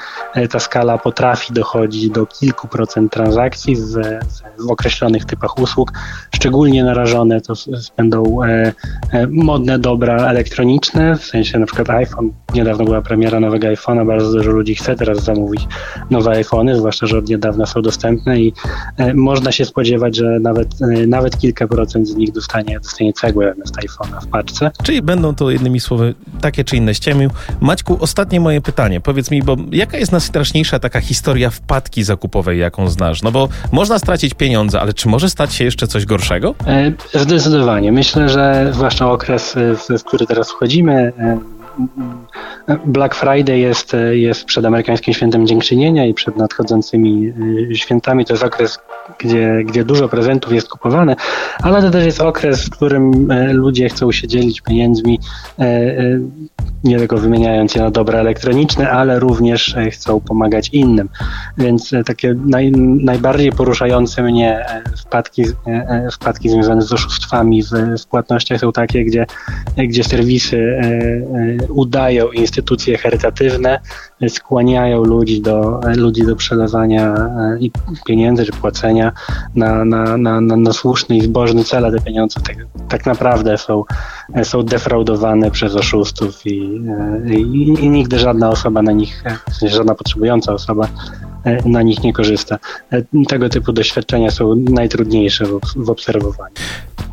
ta 0.51 0.61
skala 0.61 0.99
potrafi 0.99 1.53
dochodzić 1.53 2.11
do 2.11 2.27
kilku 2.27 2.69
procent 2.69 3.13
transakcji 3.13 3.77
w, 3.77 3.93
w 4.59 4.71
określonych 4.71 5.25
typach 5.25 5.59
usług. 5.59 5.93
Szczególnie 6.35 6.85
narażone 6.85 7.41
to 7.41 7.55
będą 7.97 8.39
modne 9.29 9.79
dobra 9.79 10.17
elektroniczne, 10.17 11.17
w 11.17 11.25
sensie 11.25 11.59
na 11.59 11.67
przykład 11.67 11.91
iPhone. 11.91 12.33
Niedawno 12.55 12.85
była 12.85 13.03
premiera 13.03 13.41
nowego 13.41 13.67
iPhone'a, 13.67 14.07
bardzo 14.07 14.33
dużo 14.33 14.51
ludzi 14.51 14.75
chce 14.75 14.97
teraz 14.97 15.25
zamówić 15.25 15.67
nowe 16.11 16.31
iPhony, 16.31 16.77
zwłaszcza, 16.77 17.07
że 17.07 17.19
od 17.19 17.29
niedawna 17.29 17.67
są 17.67 17.83
dostępne 17.83 18.41
i 18.41 18.53
można 19.15 19.53
się 19.53 19.65
spodziewać, 19.65 20.17
że 20.17 20.39
nawet, 20.41 20.69
nawet 21.07 21.39
kilka 21.39 21.69
procent 21.69 22.09
z 22.09 22.17
nich 22.17 22.33
dostanie, 22.33 22.81
dostanie 22.81 23.13
cegłę 23.13 23.53
zamiast 23.53 23.77
iPhone'a 23.77 24.36
paczce. 24.37 24.71
Czyli 24.83 25.03
będą 25.03 25.35
to 25.35 25.51
jednymi 25.51 25.81
słowy 25.81 26.15
takie 26.41 26.65
czy 26.65 26.77
inne 26.77 26.95
ściemił. 26.95 27.31
Maćku, 27.61 27.97
ostatnie 28.01 28.41
moje 28.41 28.61
pytanie. 28.61 29.01
Powiedz 29.01 29.31
mi, 29.31 29.43
bo 29.43 29.57
jaka 29.73 29.99
jest 29.99 30.13
najstraszniejsza 30.13 30.79
taka 30.79 31.01
historia 31.01 31.51
wpadki 31.51 32.05
zakupowej, 32.05 32.59
jaką 32.59 32.89
znasz? 32.89 33.23
No 33.23 33.33
bo 33.33 33.49
można 33.73 33.99
stracić 33.99 34.35
pieniądze, 34.35 34.81
ale 34.81 34.93
czy 34.93 35.09
może 35.09 35.31
stać 35.31 35.55
się 35.55 35.65
jeszcze 35.65 35.87
coś 35.87 36.05
gorszego? 36.07 36.55
E, 36.67 36.93
zdecydowanie. 37.15 37.93
Myślę, 37.93 38.29
że 38.29 38.71
zwłaszcza 38.73 39.11
okres, 39.11 39.57
e, 39.57 39.77
w, 39.77 40.01
w 40.01 40.05
który 40.05 40.27
teraz 40.27 40.51
wchodzimy, 40.51 41.13
e, 41.19 41.39
Black 42.87 43.15
Friday 43.15 43.59
jest, 43.59 43.97
jest 44.11 44.45
przed 44.45 44.65
amerykańskim 44.65 45.15
świętem 45.15 45.47
dziękczynienia 45.47 46.07
i 46.07 46.15
przed 46.15 46.37
nadchodzącymi 46.37 47.33
y, 47.71 47.77
świętami. 47.77 48.25
To 48.25 48.33
jest 48.33 48.45
okres, 48.45 48.79
gdzie, 49.19 49.63
gdzie 49.65 49.85
dużo 49.85 50.09
prezentów 50.09 50.53
jest 50.53 50.69
kupowane, 50.69 51.17
ale 51.63 51.83
to 51.83 51.91
też 51.91 52.05
jest 52.05 52.21
okres, 52.21 52.65
w 52.65 52.71
którym 52.71 53.31
e, 53.31 53.53
ludzie 53.53 53.89
chcą 53.89 54.13
się 54.13 54.29
dzielić 54.29 54.61
pieniędzmi, 54.61 55.21
e, 55.59 55.63
e, 55.63 56.21
nie 56.85 56.99
tylko 56.99 57.17
wymieniając 57.17 57.75
je 57.75 57.83
na 57.83 57.91
dobra 57.91 58.19
elektroniczne, 58.19 58.91
ale 58.91 59.19
również 59.19 59.77
chcą 59.93 60.21
pomagać 60.21 60.69
innym. 60.69 61.09
Więc 61.59 61.91
takie 62.07 62.35
naj, 62.47 62.73
najbardziej 63.03 63.53
poruszające 63.53 64.23
mnie 64.23 64.67
wpadki, 64.99 65.45
wpadki 66.13 66.49
związane 66.49 66.83
z 66.83 66.93
oszustwami 66.93 67.63
w, 67.63 67.71
w 68.03 68.07
płatnościach 68.07 68.61
są 68.61 68.73
takie, 68.73 69.05
gdzie, 69.05 69.27
gdzie 69.77 70.05
serwisy 70.05 70.81
udają 71.69 72.31
instytucje 72.31 72.56
charytatywne, 73.03 73.81
skłaniają 74.29 75.05
ludzi 75.05 75.41
do, 75.41 75.81
ludzi 75.97 76.27
do 76.27 76.37
przelewania 76.37 77.15
e, 77.15 77.59
pieniędzy 78.07 78.45
czy 78.45 78.53
płacenia 78.53 79.13
na, 79.55 79.85
na, 79.85 80.17
na, 80.17 80.41
na, 80.41 80.73
słuszny 80.73 81.17
i 81.17 81.21
zbożny 81.21 81.65
cel, 81.65 81.85
a 81.85 81.91
te 81.91 82.01
pieniądze 82.01 82.41
tak, 82.41 82.57
tak 82.89 83.07
naprawdę 83.07 83.59
są, 83.59 83.85
są 84.43 84.63
defraudowane 84.63 85.51
przez 85.51 85.77
oszustów 85.77 86.47
i, 86.47 86.81
i, 87.31 87.85
i 87.85 87.89
nigdy 87.89 88.19
żadna 88.19 88.51
osoba 88.51 88.83
na 88.83 88.93
nich, 88.93 89.25
żadna 89.63 89.95
potrzebująca 89.95 90.53
osoba 90.53 90.89
na 91.65 91.83
nich 91.83 92.03
nie 92.03 92.13
korzysta. 92.13 92.59
Tego 93.29 93.49
typu 93.49 93.73
doświadczenia 93.73 94.31
są 94.31 94.55
najtrudniejsze 94.57 95.45
w 95.77 95.91
obserwowaniu. 95.91 96.55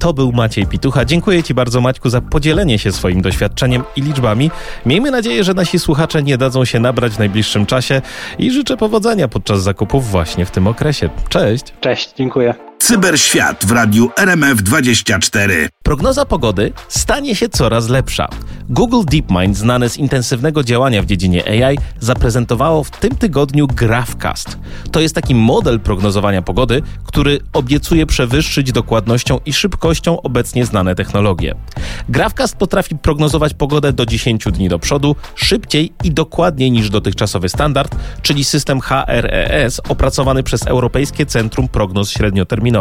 To 0.04 0.14
był 0.14 0.32
Maciej 0.32 0.68
Pitucha. 0.68 1.06
Dziękuję 1.06 1.44
Ci 1.44 1.54
bardzo, 1.54 1.82
Maćku, 1.82 2.10
za 2.10 2.22
podzielenie 2.22 2.80
się 2.80 2.92
swoim 2.92 3.22
doświadczeniem 3.22 3.84
i 3.96 4.02
liczbami. 4.02 4.52
Miejmy 4.86 5.12
nadzieję, 5.12 5.33
że 5.42 5.54
nasi 5.54 5.80
słuchacze 5.80 6.24
nie 6.24 6.38
dadzą 6.38 6.66
się 6.66 6.80
nabrać 6.80 7.14
w 7.14 7.20
najbliższym 7.20 7.66
czasie 7.66 8.02
i 8.40 8.52
życzę 8.52 8.78
powodzenia 8.78 9.28
podczas 9.28 9.64
zakupów 9.64 10.08
właśnie 10.08 10.46
w 10.46 10.52
tym 10.52 10.68
okresie. 10.68 11.10
Cześć. 11.30 11.66
Cześć, 11.82 12.14
dziękuję. 12.16 12.73
Cyberświat 12.84 13.66
w 13.66 13.72
radiu 13.72 14.10
RMF24. 14.20 15.68
Prognoza 15.84 16.26
pogody 16.26 16.74
stanie 16.88 17.36
się 17.36 17.50
coraz 17.50 17.90
lepsza. 17.90 18.28
Google 18.70 19.02
DeepMind, 19.06 19.58
znane 19.58 19.90
z 19.90 19.98
intensywnego 19.98 20.64
działania 20.64 21.02
w 21.02 21.06
dziedzinie 21.06 21.44
AI, 21.48 21.78
zaprezentowało 22.00 22.84
w 22.84 22.92
tym 22.92 23.16
tygodniu 23.16 23.68
GraphCast. 23.68 24.58
To 24.92 25.00
jest 25.00 25.16
taki 25.16 25.36
model 25.36 25.80
prognozowania 25.80 26.42
pogody, 26.42 26.82
który 27.06 27.40
obiecuje 27.54 28.06
przewyższyć 28.06 28.72
dokładnością 28.72 29.40
i 29.46 29.54
szybkością 29.54 30.22
obecnie 30.22 30.66
znane 30.66 30.96
technologie. 30.96 31.56
GraphCast 32.10 32.56
potrafi 32.56 32.96
prognozować 32.96 33.54
pogodę 33.54 33.94
do 33.94 34.06
10 34.06 34.44
dni 34.44 34.70
do 34.70 34.80
przodu, 34.80 35.16
szybciej 35.36 35.94
i 36.04 36.12
dokładniej 36.12 36.72
niż 36.72 36.90
dotychczasowy 36.90 37.50
standard, 37.50 37.96
czyli 38.22 38.44
system 38.44 38.82
HRES 38.82 39.82
opracowany 39.90 40.44
przez 40.44 40.68
Europejskie 40.68 41.26
Centrum 41.26 41.68
Prognoz 41.68 42.10
Średnioterminowych. 42.10 42.73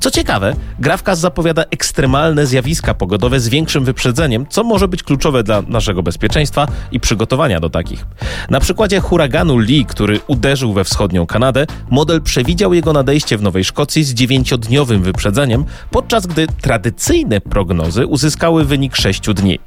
Co 0.00 0.10
ciekawe, 0.10 0.56
GraphCast 0.78 1.20
zapowiada 1.20 1.64
ekstremalne 1.70 2.46
zjawiska 2.46 2.94
pogodowe 2.94 3.40
z 3.40 3.48
większym 3.48 3.84
wyprzedzeniem, 3.84 4.46
co 4.48 4.64
może 4.64 4.88
być 4.88 5.02
kluczowe 5.02 5.42
dla 5.42 5.62
naszego 5.62 6.02
bezpieczeństwa 6.02 6.66
i 6.92 7.00
przygotowania 7.00 7.60
do 7.60 7.70
takich. 7.70 8.06
Na 8.50 8.60
przykładzie 8.60 9.00
huraganu 9.00 9.58
Lee, 9.58 9.84
który 9.84 10.20
uderzył 10.26 10.72
we 10.72 10.84
wschodnią 10.84 11.26
Kanadę, 11.26 11.66
model 11.90 12.22
przewidział 12.22 12.74
jego 12.74 12.92
nadejście 12.92 13.38
w 13.38 13.42
Nowej 13.42 13.64
Szkocji 13.64 14.04
z 14.04 14.14
dziewięciodniowym 14.14 15.02
wyprzedzeniem, 15.02 15.64
podczas 15.90 16.26
gdy 16.26 16.46
tradycyjne 16.62 17.40
prognozy 17.40 18.06
uzyskały 18.06 18.64
wynik 18.64 18.96
6 18.96 19.20
dni. 19.34 19.58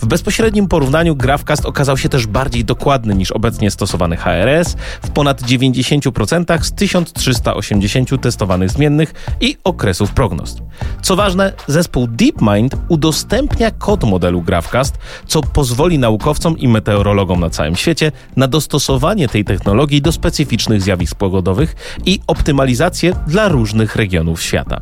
W 0.00 0.06
bezpośrednim 0.06 0.68
porównaniu 0.68 1.16
GraphCast 1.16 1.66
okazał 1.66 1.96
się 1.96 2.08
też 2.08 2.26
bardziej 2.26 2.64
dokładny 2.64 3.14
niż 3.14 3.32
obecnie 3.32 3.70
stosowany 3.70 4.16
HRS 4.16 4.76
w 5.02 5.10
ponad 5.10 5.42
90% 5.42 6.62
z 6.62 6.72
1380 6.72 8.20
testowanych 8.20 8.70
zmiennych 8.70 9.14
i 9.40 9.56
okresów 9.64 10.12
prognoz. 10.12 10.56
Co 11.02 11.16
ważne, 11.16 11.52
zespół 11.66 12.06
DeepMind 12.06 12.76
udostępnia 12.88 13.70
kod 13.70 14.04
modelu 14.04 14.42
GraphCast, 14.42 14.98
co 15.26 15.42
pozwoli 15.42 15.98
naukowcom 15.98 16.58
i 16.58 16.68
meteorologom 16.68 17.40
na 17.40 17.50
całym 17.50 17.76
świecie 17.76 18.12
na 18.36 18.48
dostosowanie 18.48 19.28
tej 19.28 19.44
technologii 19.44 20.02
do 20.02 20.12
specyficznych 20.12 20.82
zjawisk 20.82 21.14
pogodowych 21.14 21.76
i 22.06 22.20
optymalizację 22.26 23.12
dla 23.26 23.48
różnych 23.48 23.96
regionów 23.96 24.42
świata. 24.42 24.80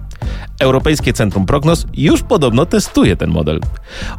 Europejskie 0.60 1.12
Centrum 1.12 1.46
Prognoz 1.46 1.86
już 1.94 2.22
podobno 2.22 2.66
testuje 2.66 3.16
ten 3.16 3.30
model. 3.30 3.60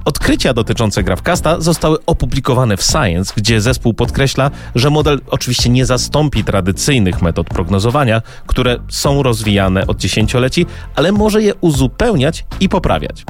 Odkrycia 0.05 0.53
dotyczące 0.57 1.03
GraphCasta 1.03 1.61
zostały 1.61 1.97
opublikowane 2.05 2.77
w 2.77 2.83
Science, 2.83 3.33
gdzie 3.37 3.61
zespół 3.61 3.93
podkreśla, 3.93 4.51
że 4.75 4.89
model 4.89 5.21
oczywiście 5.29 5.69
nie 5.69 5.85
zastąpi 5.85 6.43
tradycyjnych 6.43 7.21
metod 7.21 7.47
prognozowania, 7.47 8.21
które 8.47 8.77
są 8.89 9.23
rozwijane 9.23 9.87
od 9.87 9.97
dziesięcioleci, 9.97 10.65
ale 10.95 11.11
może 11.11 11.43
je 11.43 11.55
uzupełniać 11.55 12.45
i 12.59 12.69
poprawiać. 12.69 13.25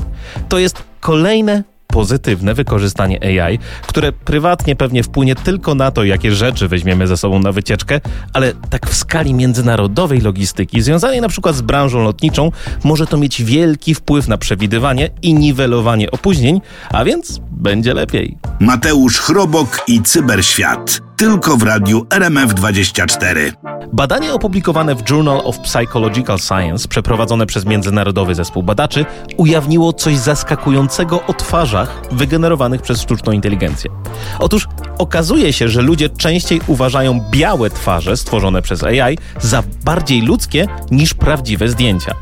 To 0.49 0.59
jest 0.59 0.83
kolejne 0.99 1.63
pozytywne 1.87 2.53
wykorzystanie 2.53 3.43
AI, 3.43 3.59
które 3.87 4.11
prywatnie 4.11 4.75
pewnie 4.75 5.03
wpłynie 5.03 5.35
tylko 5.35 5.75
na 5.75 5.91
to, 5.91 6.03
jakie 6.03 6.35
rzeczy 6.35 6.67
weźmiemy 6.67 7.07
ze 7.07 7.17
sobą 7.17 7.39
na 7.39 7.51
wycieczkę, 7.51 8.01
ale 8.33 8.53
tak 8.69 8.89
w 8.89 8.95
skali 8.95 9.33
międzynarodowej 9.33 10.21
logistyki, 10.21 10.81
związanej 10.81 11.21
na 11.21 11.29
przykład 11.29 11.55
z 11.55 11.61
branżą 11.61 12.03
lotniczą, 12.03 12.51
może 12.83 13.07
to 13.07 13.17
mieć 13.17 13.43
wielki 13.43 13.95
wpływ 13.95 14.27
na 14.27 14.37
przewidywanie 14.37 15.09
i 15.21 15.33
niwelowanie 15.33 16.11
opóźnień, 16.11 16.61
a 16.89 17.05
więc 17.05 17.41
będzie 17.51 17.93
lepiej. 17.93 18.37
Mateusz 18.59 19.19
Chrobok 19.19 19.83
i 19.87 20.01
Cyberświat. 20.01 21.06
Tylko 21.17 21.57
w 21.57 21.63
radiu 21.63 22.01
RMF24. 22.01 23.51
Badanie 23.93 24.33
opublikowane 24.33 24.95
w 24.95 25.09
Journal 25.09 25.41
of 25.43 25.59
Psychological 25.59 26.39
Science, 26.39 26.87
przeprowadzone 26.87 27.45
przez 27.45 27.65
międzynarodowy 27.65 28.35
zespół 28.35 28.63
badaczy, 28.63 29.05
ujawniło 29.37 29.93
coś 29.93 30.17
zaskakującego 30.17 31.25
o 31.25 31.33
twarzach 31.33 32.01
wygenerowanych 32.11 32.81
przez 32.81 33.01
sztuczną 33.01 33.31
inteligencję. 33.31 33.91
Otóż 34.39 34.67
okazuje 34.97 35.53
się, 35.53 35.69
że 35.69 35.81
ludzie 35.81 36.09
częściej 36.09 36.61
uważają 36.67 37.21
białe 37.31 37.69
twarze 37.69 38.17
stworzone 38.17 38.61
przez 38.61 38.83
AI 38.83 39.17
za 39.41 39.63
bardziej 39.85 40.21
ludzkie 40.21 40.67
niż 40.91 41.13
prawdziwe 41.13 41.69
zdjęcia. 41.69 42.15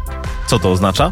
Co 0.47 0.59
to 0.59 0.71
oznacza? 0.71 1.11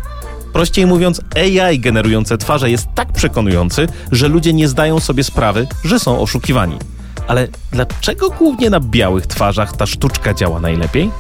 Prościej 0.53 0.85
mówiąc, 0.85 1.21
AI 1.35 1.79
generujące 1.79 2.37
twarze 2.37 2.71
jest 2.71 2.87
tak 2.95 3.13
przekonujący, 3.13 3.87
że 4.11 4.27
ludzie 4.27 4.53
nie 4.53 4.67
zdają 4.67 4.99
sobie 4.99 5.23
sprawy, 5.23 5.67
że 5.83 5.99
są 5.99 6.19
oszukiwani. 6.19 6.77
Ale 7.27 7.47
dlaczego 7.71 8.29
głównie 8.29 8.69
na 8.69 8.79
białych 8.79 9.27
twarzach 9.27 9.77
ta 9.77 9.85
sztuczka 9.85 10.33
działa 10.33 10.59
najlepiej? 10.59 11.11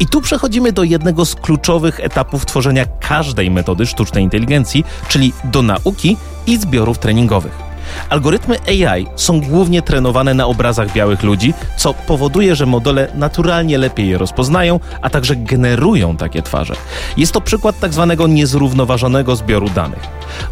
I 0.00 0.06
tu 0.06 0.20
przechodzimy 0.20 0.72
do 0.72 0.84
jednego 0.84 1.24
z 1.24 1.34
kluczowych 1.34 2.00
etapów 2.00 2.46
tworzenia 2.46 2.84
każdej 3.00 3.50
metody 3.50 3.86
sztucznej 3.86 4.24
inteligencji, 4.24 4.84
czyli 5.08 5.32
do 5.44 5.62
nauki 5.62 6.16
i 6.46 6.56
zbiorów 6.56 6.98
treningowych. 6.98 7.67
Algorytmy 8.08 8.56
AI 8.66 9.06
są 9.16 9.40
głównie 9.40 9.82
trenowane 9.82 10.34
na 10.34 10.46
obrazach 10.46 10.92
białych 10.92 11.22
ludzi, 11.22 11.54
co 11.76 11.94
powoduje, 11.94 12.56
że 12.56 12.66
modele 12.66 13.08
naturalnie 13.14 13.78
lepiej 13.78 14.08
je 14.08 14.18
rozpoznają, 14.18 14.80
a 15.02 15.10
także 15.10 15.36
generują 15.36 16.16
takie 16.16 16.42
twarze. 16.42 16.74
Jest 17.16 17.32
to 17.32 17.40
przykład 17.40 17.80
tak 17.80 17.92
zwanego 17.92 18.26
niezrównoważonego 18.26 19.36
zbioru 19.36 19.68
danych. 19.68 20.02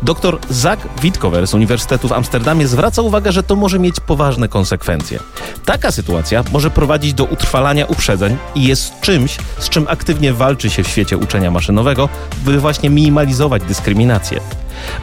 Dr 0.03 0.39
Zach 0.51 0.79
Witkower 1.03 1.47
z 1.47 1.55
Uniwersytetu 1.55 2.09
w 2.09 2.13
Amsterdamie 2.13 2.69
zwraca 2.69 3.03
uwagę, 3.03 3.33
że 3.33 3.43
to 3.43 3.57
może 3.57 3.79
mieć 3.79 4.01
poważne 4.01 4.49
konsekwencje. 4.49 5.19
Taka 5.65 5.91
sytuacja 5.91 6.45
może 6.53 6.71
prowadzić 6.71 7.15
do 7.15 7.25
utrwalania 7.25 7.87
uprzedzeń 7.87 8.37
i 8.55 8.65
jest 8.65 9.01
czymś, 9.01 9.37
z 9.59 9.69
czym 9.69 9.87
aktywnie 9.89 10.33
walczy 10.33 10.71
się 10.71 10.83
w 10.83 10.89
świecie 10.89 11.17
uczenia 11.17 11.51
maszynowego, 11.51 12.09
by 12.45 12.61
właśnie 12.61 12.91
minimalizować 12.91 13.63
dyskryminację. 13.63 14.41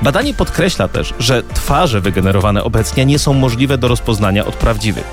Badanie 0.02 0.34
podkreśla 0.34 0.88
też, 0.88 1.14
że 1.20 1.44
twarze 1.44 2.02
wygenerowane 2.02 2.64
obecnie 2.64 3.06
nie 3.06 3.20
są 3.20 3.34
możliwe 3.34 3.78
do 3.78 3.88
rozpoznania 3.88 4.46
od 4.46 4.56
prawdziwych. 4.56 5.04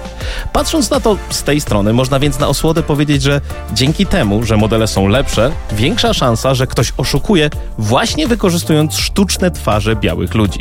Patrząc 0.53 0.91
na 0.91 1.01
to 1.01 1.17
z 1.31 1.43
tej 1.43 1.61
strony, 1.61 1.93
można 1.93 2.19
więc 2.19 2.39
na 2.39 2.49
osłodę 2.49 2.83
powiedzieć, 2.83 3.23
że 3.23 3.41
dzięki 3.73 4.07
temu, 4.07 4.43
że 4.45 4.57
modele 4.57 4.87
są 4.87 5.09
lepsze, 5.09 5.53
większa 5.73 6.15
szansa, 6.15 6.55
że 6.55 6.67
ktoś 6.67 6.93
oszukuje 6.97 7.51
właśnie 7.79 8.29
wykorzystując 8.29 8.97
sztuczne 8.97 9.51
twarze 9.51 9.97
białych 9.97 10.35
ludzi. 10.35 10.61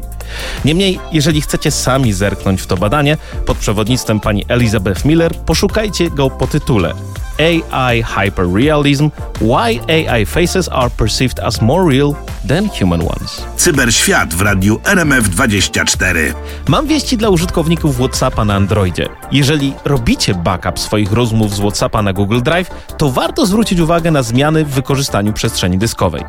Niemniej, 0.65 0.99
jeżeli 1.11 1.41
chcecie 1.41 1.71
sami 1.71 2.13
zerknąć 2.13 2.61
w 2.61 2.67
to 2.67 2.77
badanie, 2.77 3.17
pod 3.45 3.57
przewodnictwem 3.57 4.19
pani 4.19 4.45
Elizabeth 4.47 5.05
Miller, 5.05 5.35
poszukajcie 5.35 6.09
go 6.09 6.29
po 6.29 6.47
tytule 6.47 6.93
AI 7.39 8.03
Hyperrealism 8.03 9.09
Why 9.41 9.79
AI 9.87 10.25
Faces 10.25 10.69
Are 10.69 10.89
Perceived 10.89 11.39
as 11.39 11.61
More 11.61 11.95
Real 11.95 12.15
Than 12.47 12.69
Human 12.69 13.01
Ones. 13.01 13.41
Cyberświat 13.55 14.33
w 14.33 14.41
radiu 14.41 14.75
RMF24. 14.75 16.33
Mam 16.67 16.87
wieści 16.87 17.17
dla 17.17 17.29
użytkowników 17.29 17.97
WhatsAppa 17.97 18.45
na 18.45 18.55
Androidzie. 18.55 19.09
Jeżeli 19.31 19.73
robicie 19.85 20.35
backup 20.35 20.79
swoich 20.79 21.11
rozmów 21.11 21.55
z 21.55 21.59
WhatsAppa 21.59 22.01
na 22.01 22.13
Google 22.13 22.41
Drive, 22.41 22.69
to 22.97 23.11
warto 23.11 23.45
zwrócić 23.45 23.79
uwagę 23.79 24.11
na 24.11 24.23
zmiany 24.23 24.65
w 24.65 24.69
wykorzystaniu 24.69 25.33
przestrzeni 25.33 25.77
dyskowej. 25.77 26.23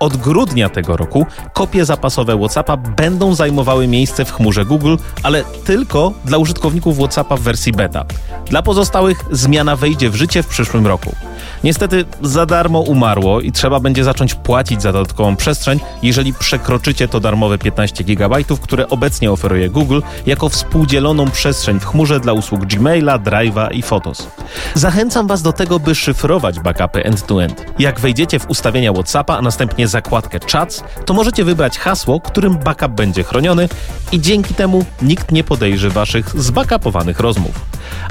Od 0.00 0.16
grudnia 0.16 0.68
tego 0.68 0.96
roku 0.96 1.26
kopie 1.52 1.84
zapasowe 1.84 2.38
WhatsAppa 2.38 2.76
będą 2.76 3.34
zajmowały 3.34 3.86
miejsce 3.86 4.24
w 4.24 4.32
chmurze 4.32 4.64
Google, 4.64 4.96
ale 5.22 5.44
tylko 5.44 6.12
dla 6.24 6.38
użytkowników 6.38 6.98
WhatsAppa 6.98 7.36
w 7.36 7.40
wersji 7.40 7.72
beta. 7.72 8.04
Dla 8.50 8.62
pozostałych 8.62 9.24
zmiana 9.30 9.76
wejdzie 9.76 10.10
w 10.10 10.14
życie 10.14 10.42
w 10.42 10.47
przyszłym 10.48 10.86
roku. 10.86 11.14
Niestety 11.64 12.04
za 12.22 12.46
darmo 12.46 12.80
umarło 12.80 13.40
i 13.40 13.52
trzeba 13.52 13.80
będzie 13.80 14.04
zacząć 14.04 14.34
płacić 14.34 14.82
za 14.82 14.92
dodatkową 14.92 15.36
przestrzeń, 15.36 15.80
jeżeli 16.02 16.34
przekroczycie 16.34 17.08
to 17.08 17.20
darmowe 17.20 17.58
15 17.58 18.04
GB, 18.04 18.36
które 18.62 18.88
obecnie 18.88 19.32
oferuje 19.32 19.68
Google 19.68 20.00
jako 20.26 20.48
współdzieloną 20.48 21.30
przestrzeń 21.30 21.80
w 21.80 21.84
chmurze 21.84 22.20
dla 22.20 22.32
usług 22.32 22.66
Gmaila, 22.66 23.18
Drive'a 23.18 23.68
i 23.72 23.82
Photos. 23.82 24.28
Zachęcam 24.74 25.26
Was 25.26 25.42
do 25.42 25.52
tego, 25.52 25.80
by 25.80 25.94
szyfrować 25.94 26.60
backupy 26.60 27.04
end-to-end. 27.04 27.64
Jak 27.78 28.00
wejdziecie 28.00 28.38
w 28.38 28.50
ustawienia 28.50 28.92
WhatsAppa, 28.92 29.36
a 29.36 29.42
następnie 29.42 29.88
zakładkę 29.88 30.38
Chats, 30.52 30.84
to 31.04 31.14
możecie 31.14 31.44
wybrać 31.44 31.78
hasło, 31.78 32.20
którym 32.20 32.58
backup 32.58 32.92
będzie 32.92 33.22
chroniony 33.22 33.68
i 34.12 34.20
dzięki 34.20 34.54
temu 34.54 34.84
nikt 35.02 35.32
nie 35.32 35.44
podejrzy 35.44 35.90
Waszych 35.90 36.40
zbackupowanych 36.40 37.20
rozmów. 37.20 37.60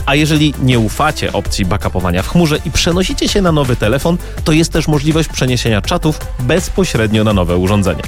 A 0.06 0.16
jeżeli 0.16 0.54
nie 0.64 0.80
ufacie 0.80 1.34
opcji 1.34 1.66
backupowania 1.66 2.17
w 2.24 2.30
chmurze 2.30 2.58
i 2.66 2.72
przenosicie 2.72 3.28
się 3.28 3.42
na 3.42 3.52
nowy 3.52 3.76
telefon, 3.76 4.18
to 4.44 4.52
jest 4.52 4.72
też 4.72 4.88
możliwość 4.88 5.30
przeniesienia 5.30 5.82
czatów 5.82 6.20
bezpośrednio 6.40 7.24
na 7.24 7.34
nowe 7.34 7.58
urządzenie. 7.58 8.04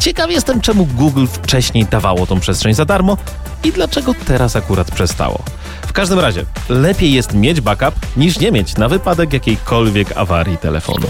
Ciekaw 0.00 0.30
jestem, 0.30 0.60
czemu 0.60 0.86
Google 0.86 1.26
wcześniej 1.26 1.84
dawało 1.84 2.26
tą 2.26 2.40
przestrzeń 2.40 2.74
za 2.74 2.84
darmo 2.84 3.16
i 3.64 3.72
dlaczego 3.72 4.14
teraz 4.26 4.56
akurat 4.56 4.90
przestało. 4.90 5.42
W 5.86 5.92
każdym 5.92 6.18
razie, 6.18 6.44
lepiej 6.68 7.12
jest 7.12 7.34
mieć 7.34 7.60
backup 7.60 7.94
niż 8.16 8.38
nie 8.38 8.52
mieć 8.52 8.76
na 8.76 8.88
wypadek 8.88 9.32
jakiejkolwiek 9.32 10.16
awarii 10.16 10.58
telefonu. 10.58 11.06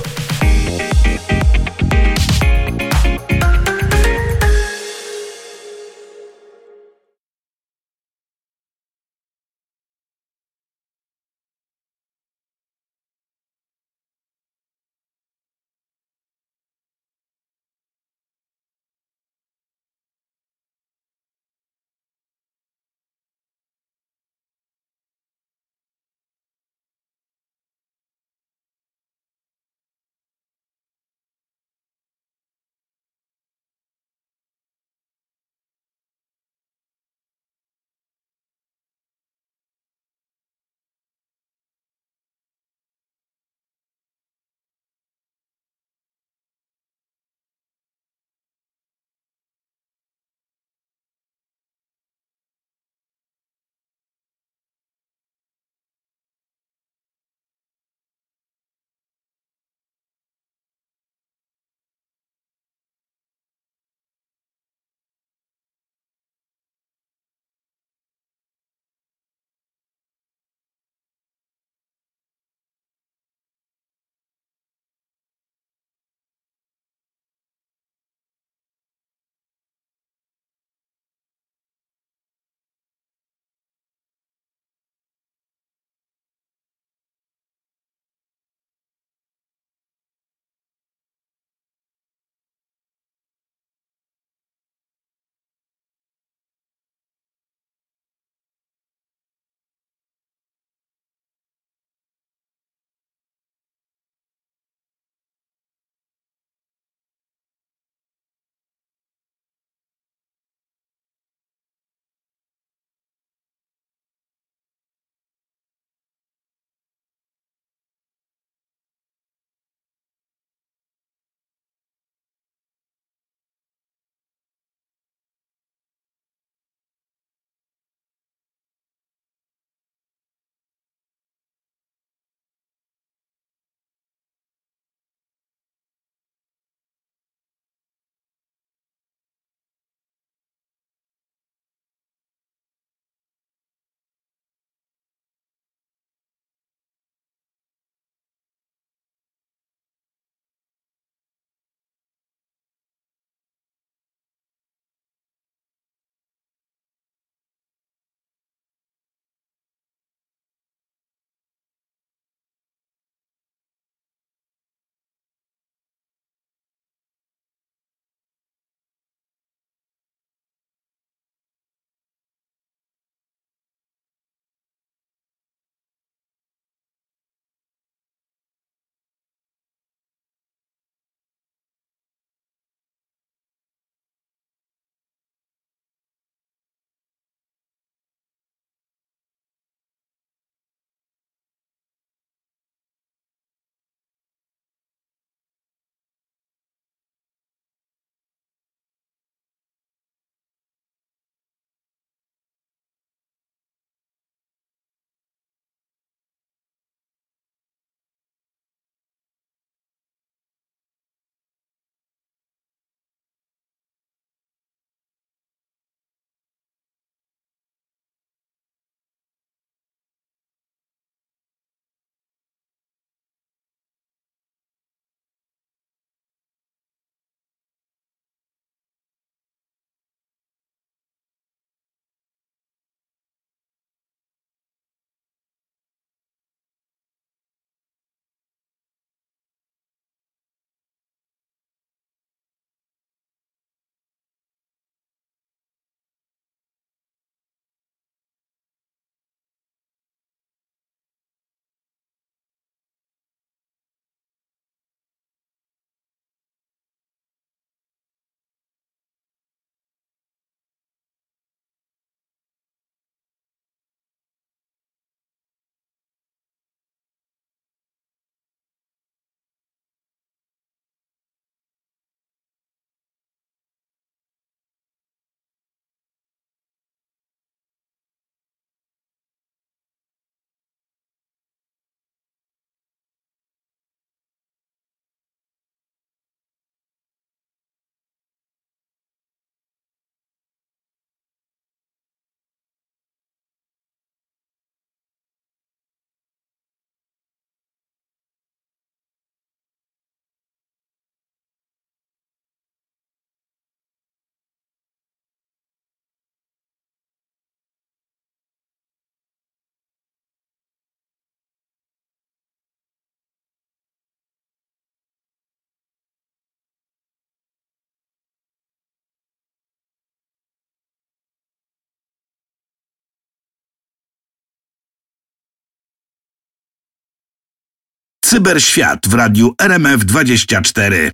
Cyberświat 328.29 329.09
w 329.09 329.15
radiu 329.15 329.55
RMF24. 329.63 331.11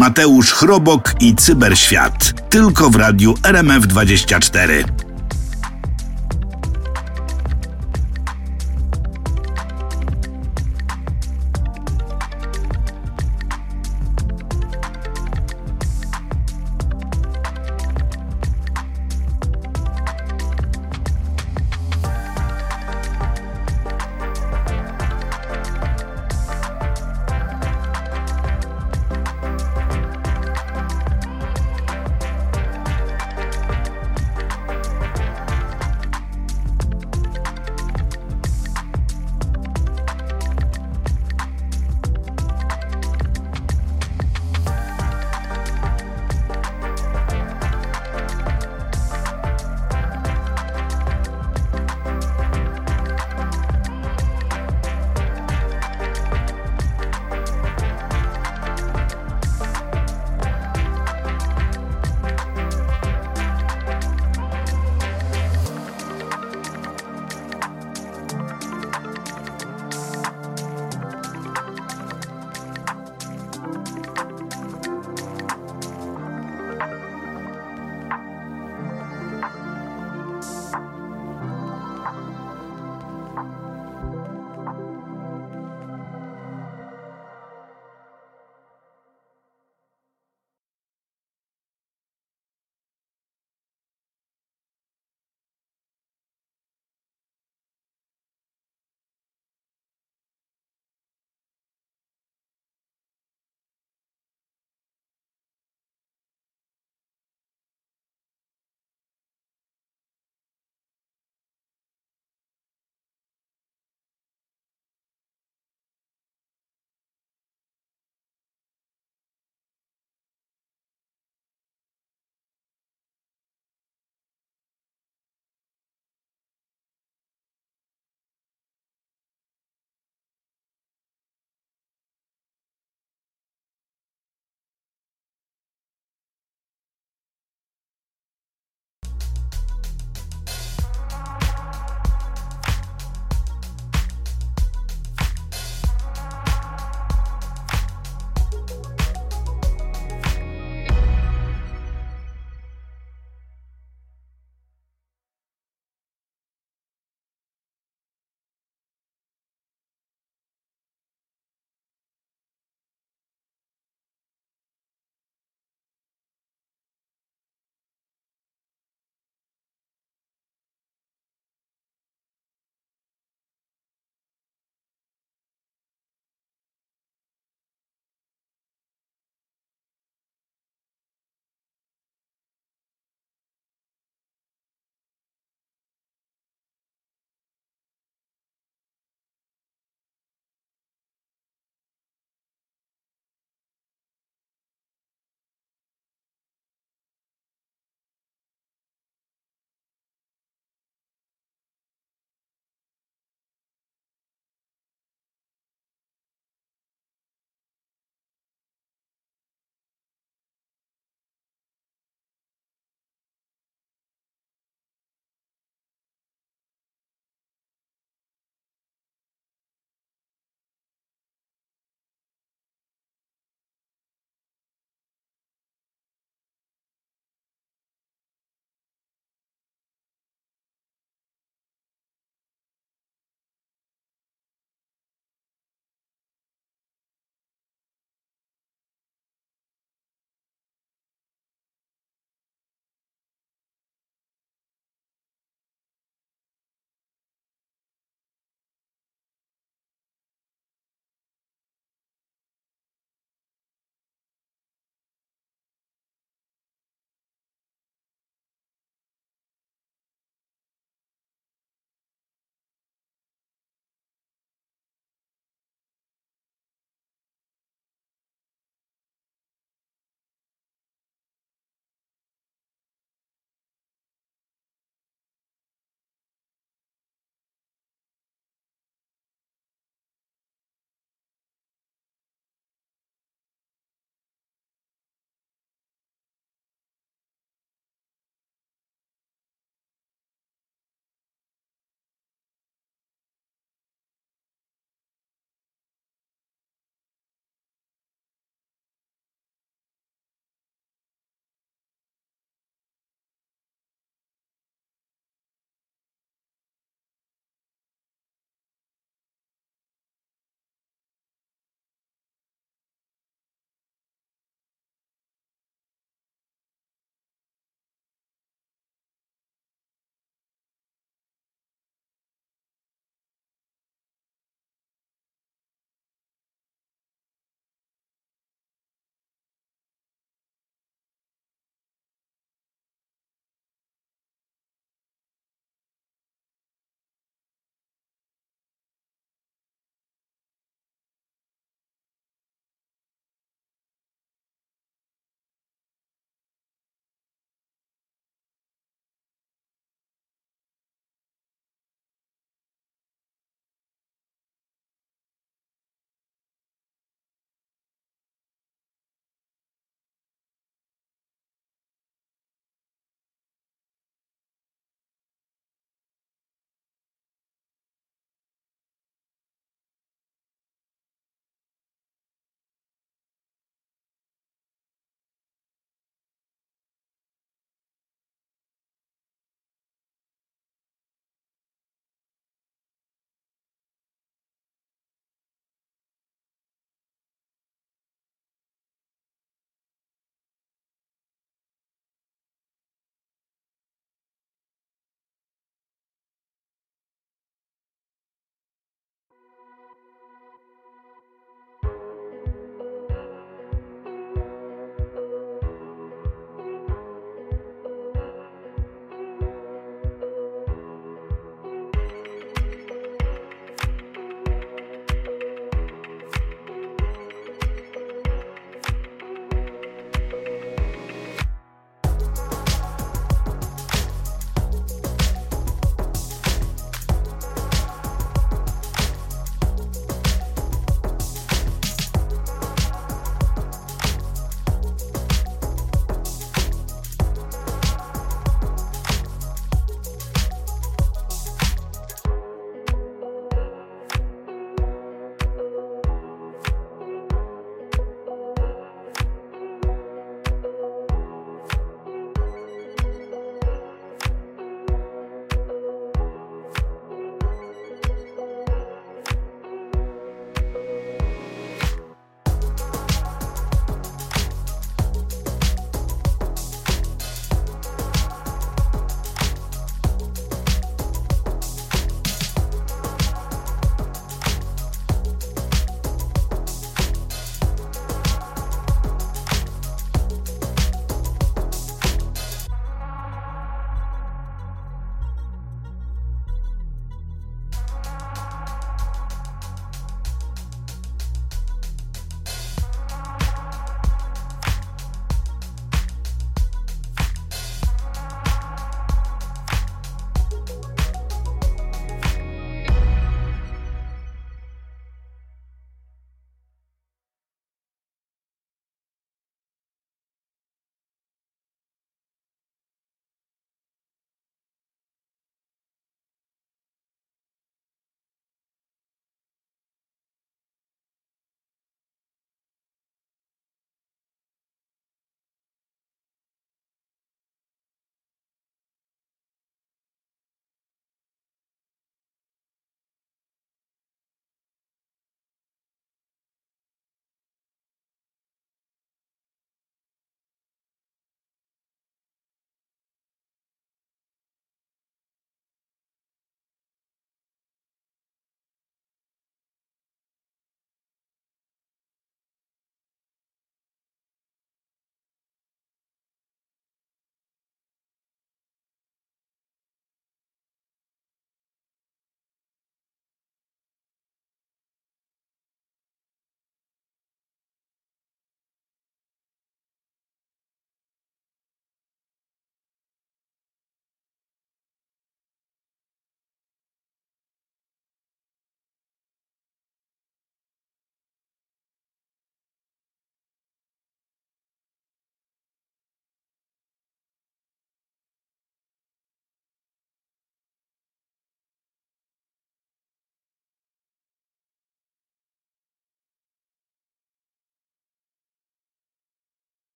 Mateusz 0.00 0.52
Chrobok 0.52 1.14
i 1.20 1.34
Cyberświat. 1.34 2.32
Tylko 2.50 2.90
w 2.90 2.96
radiu 2.96 3.34
RMF24. 3.34 4.84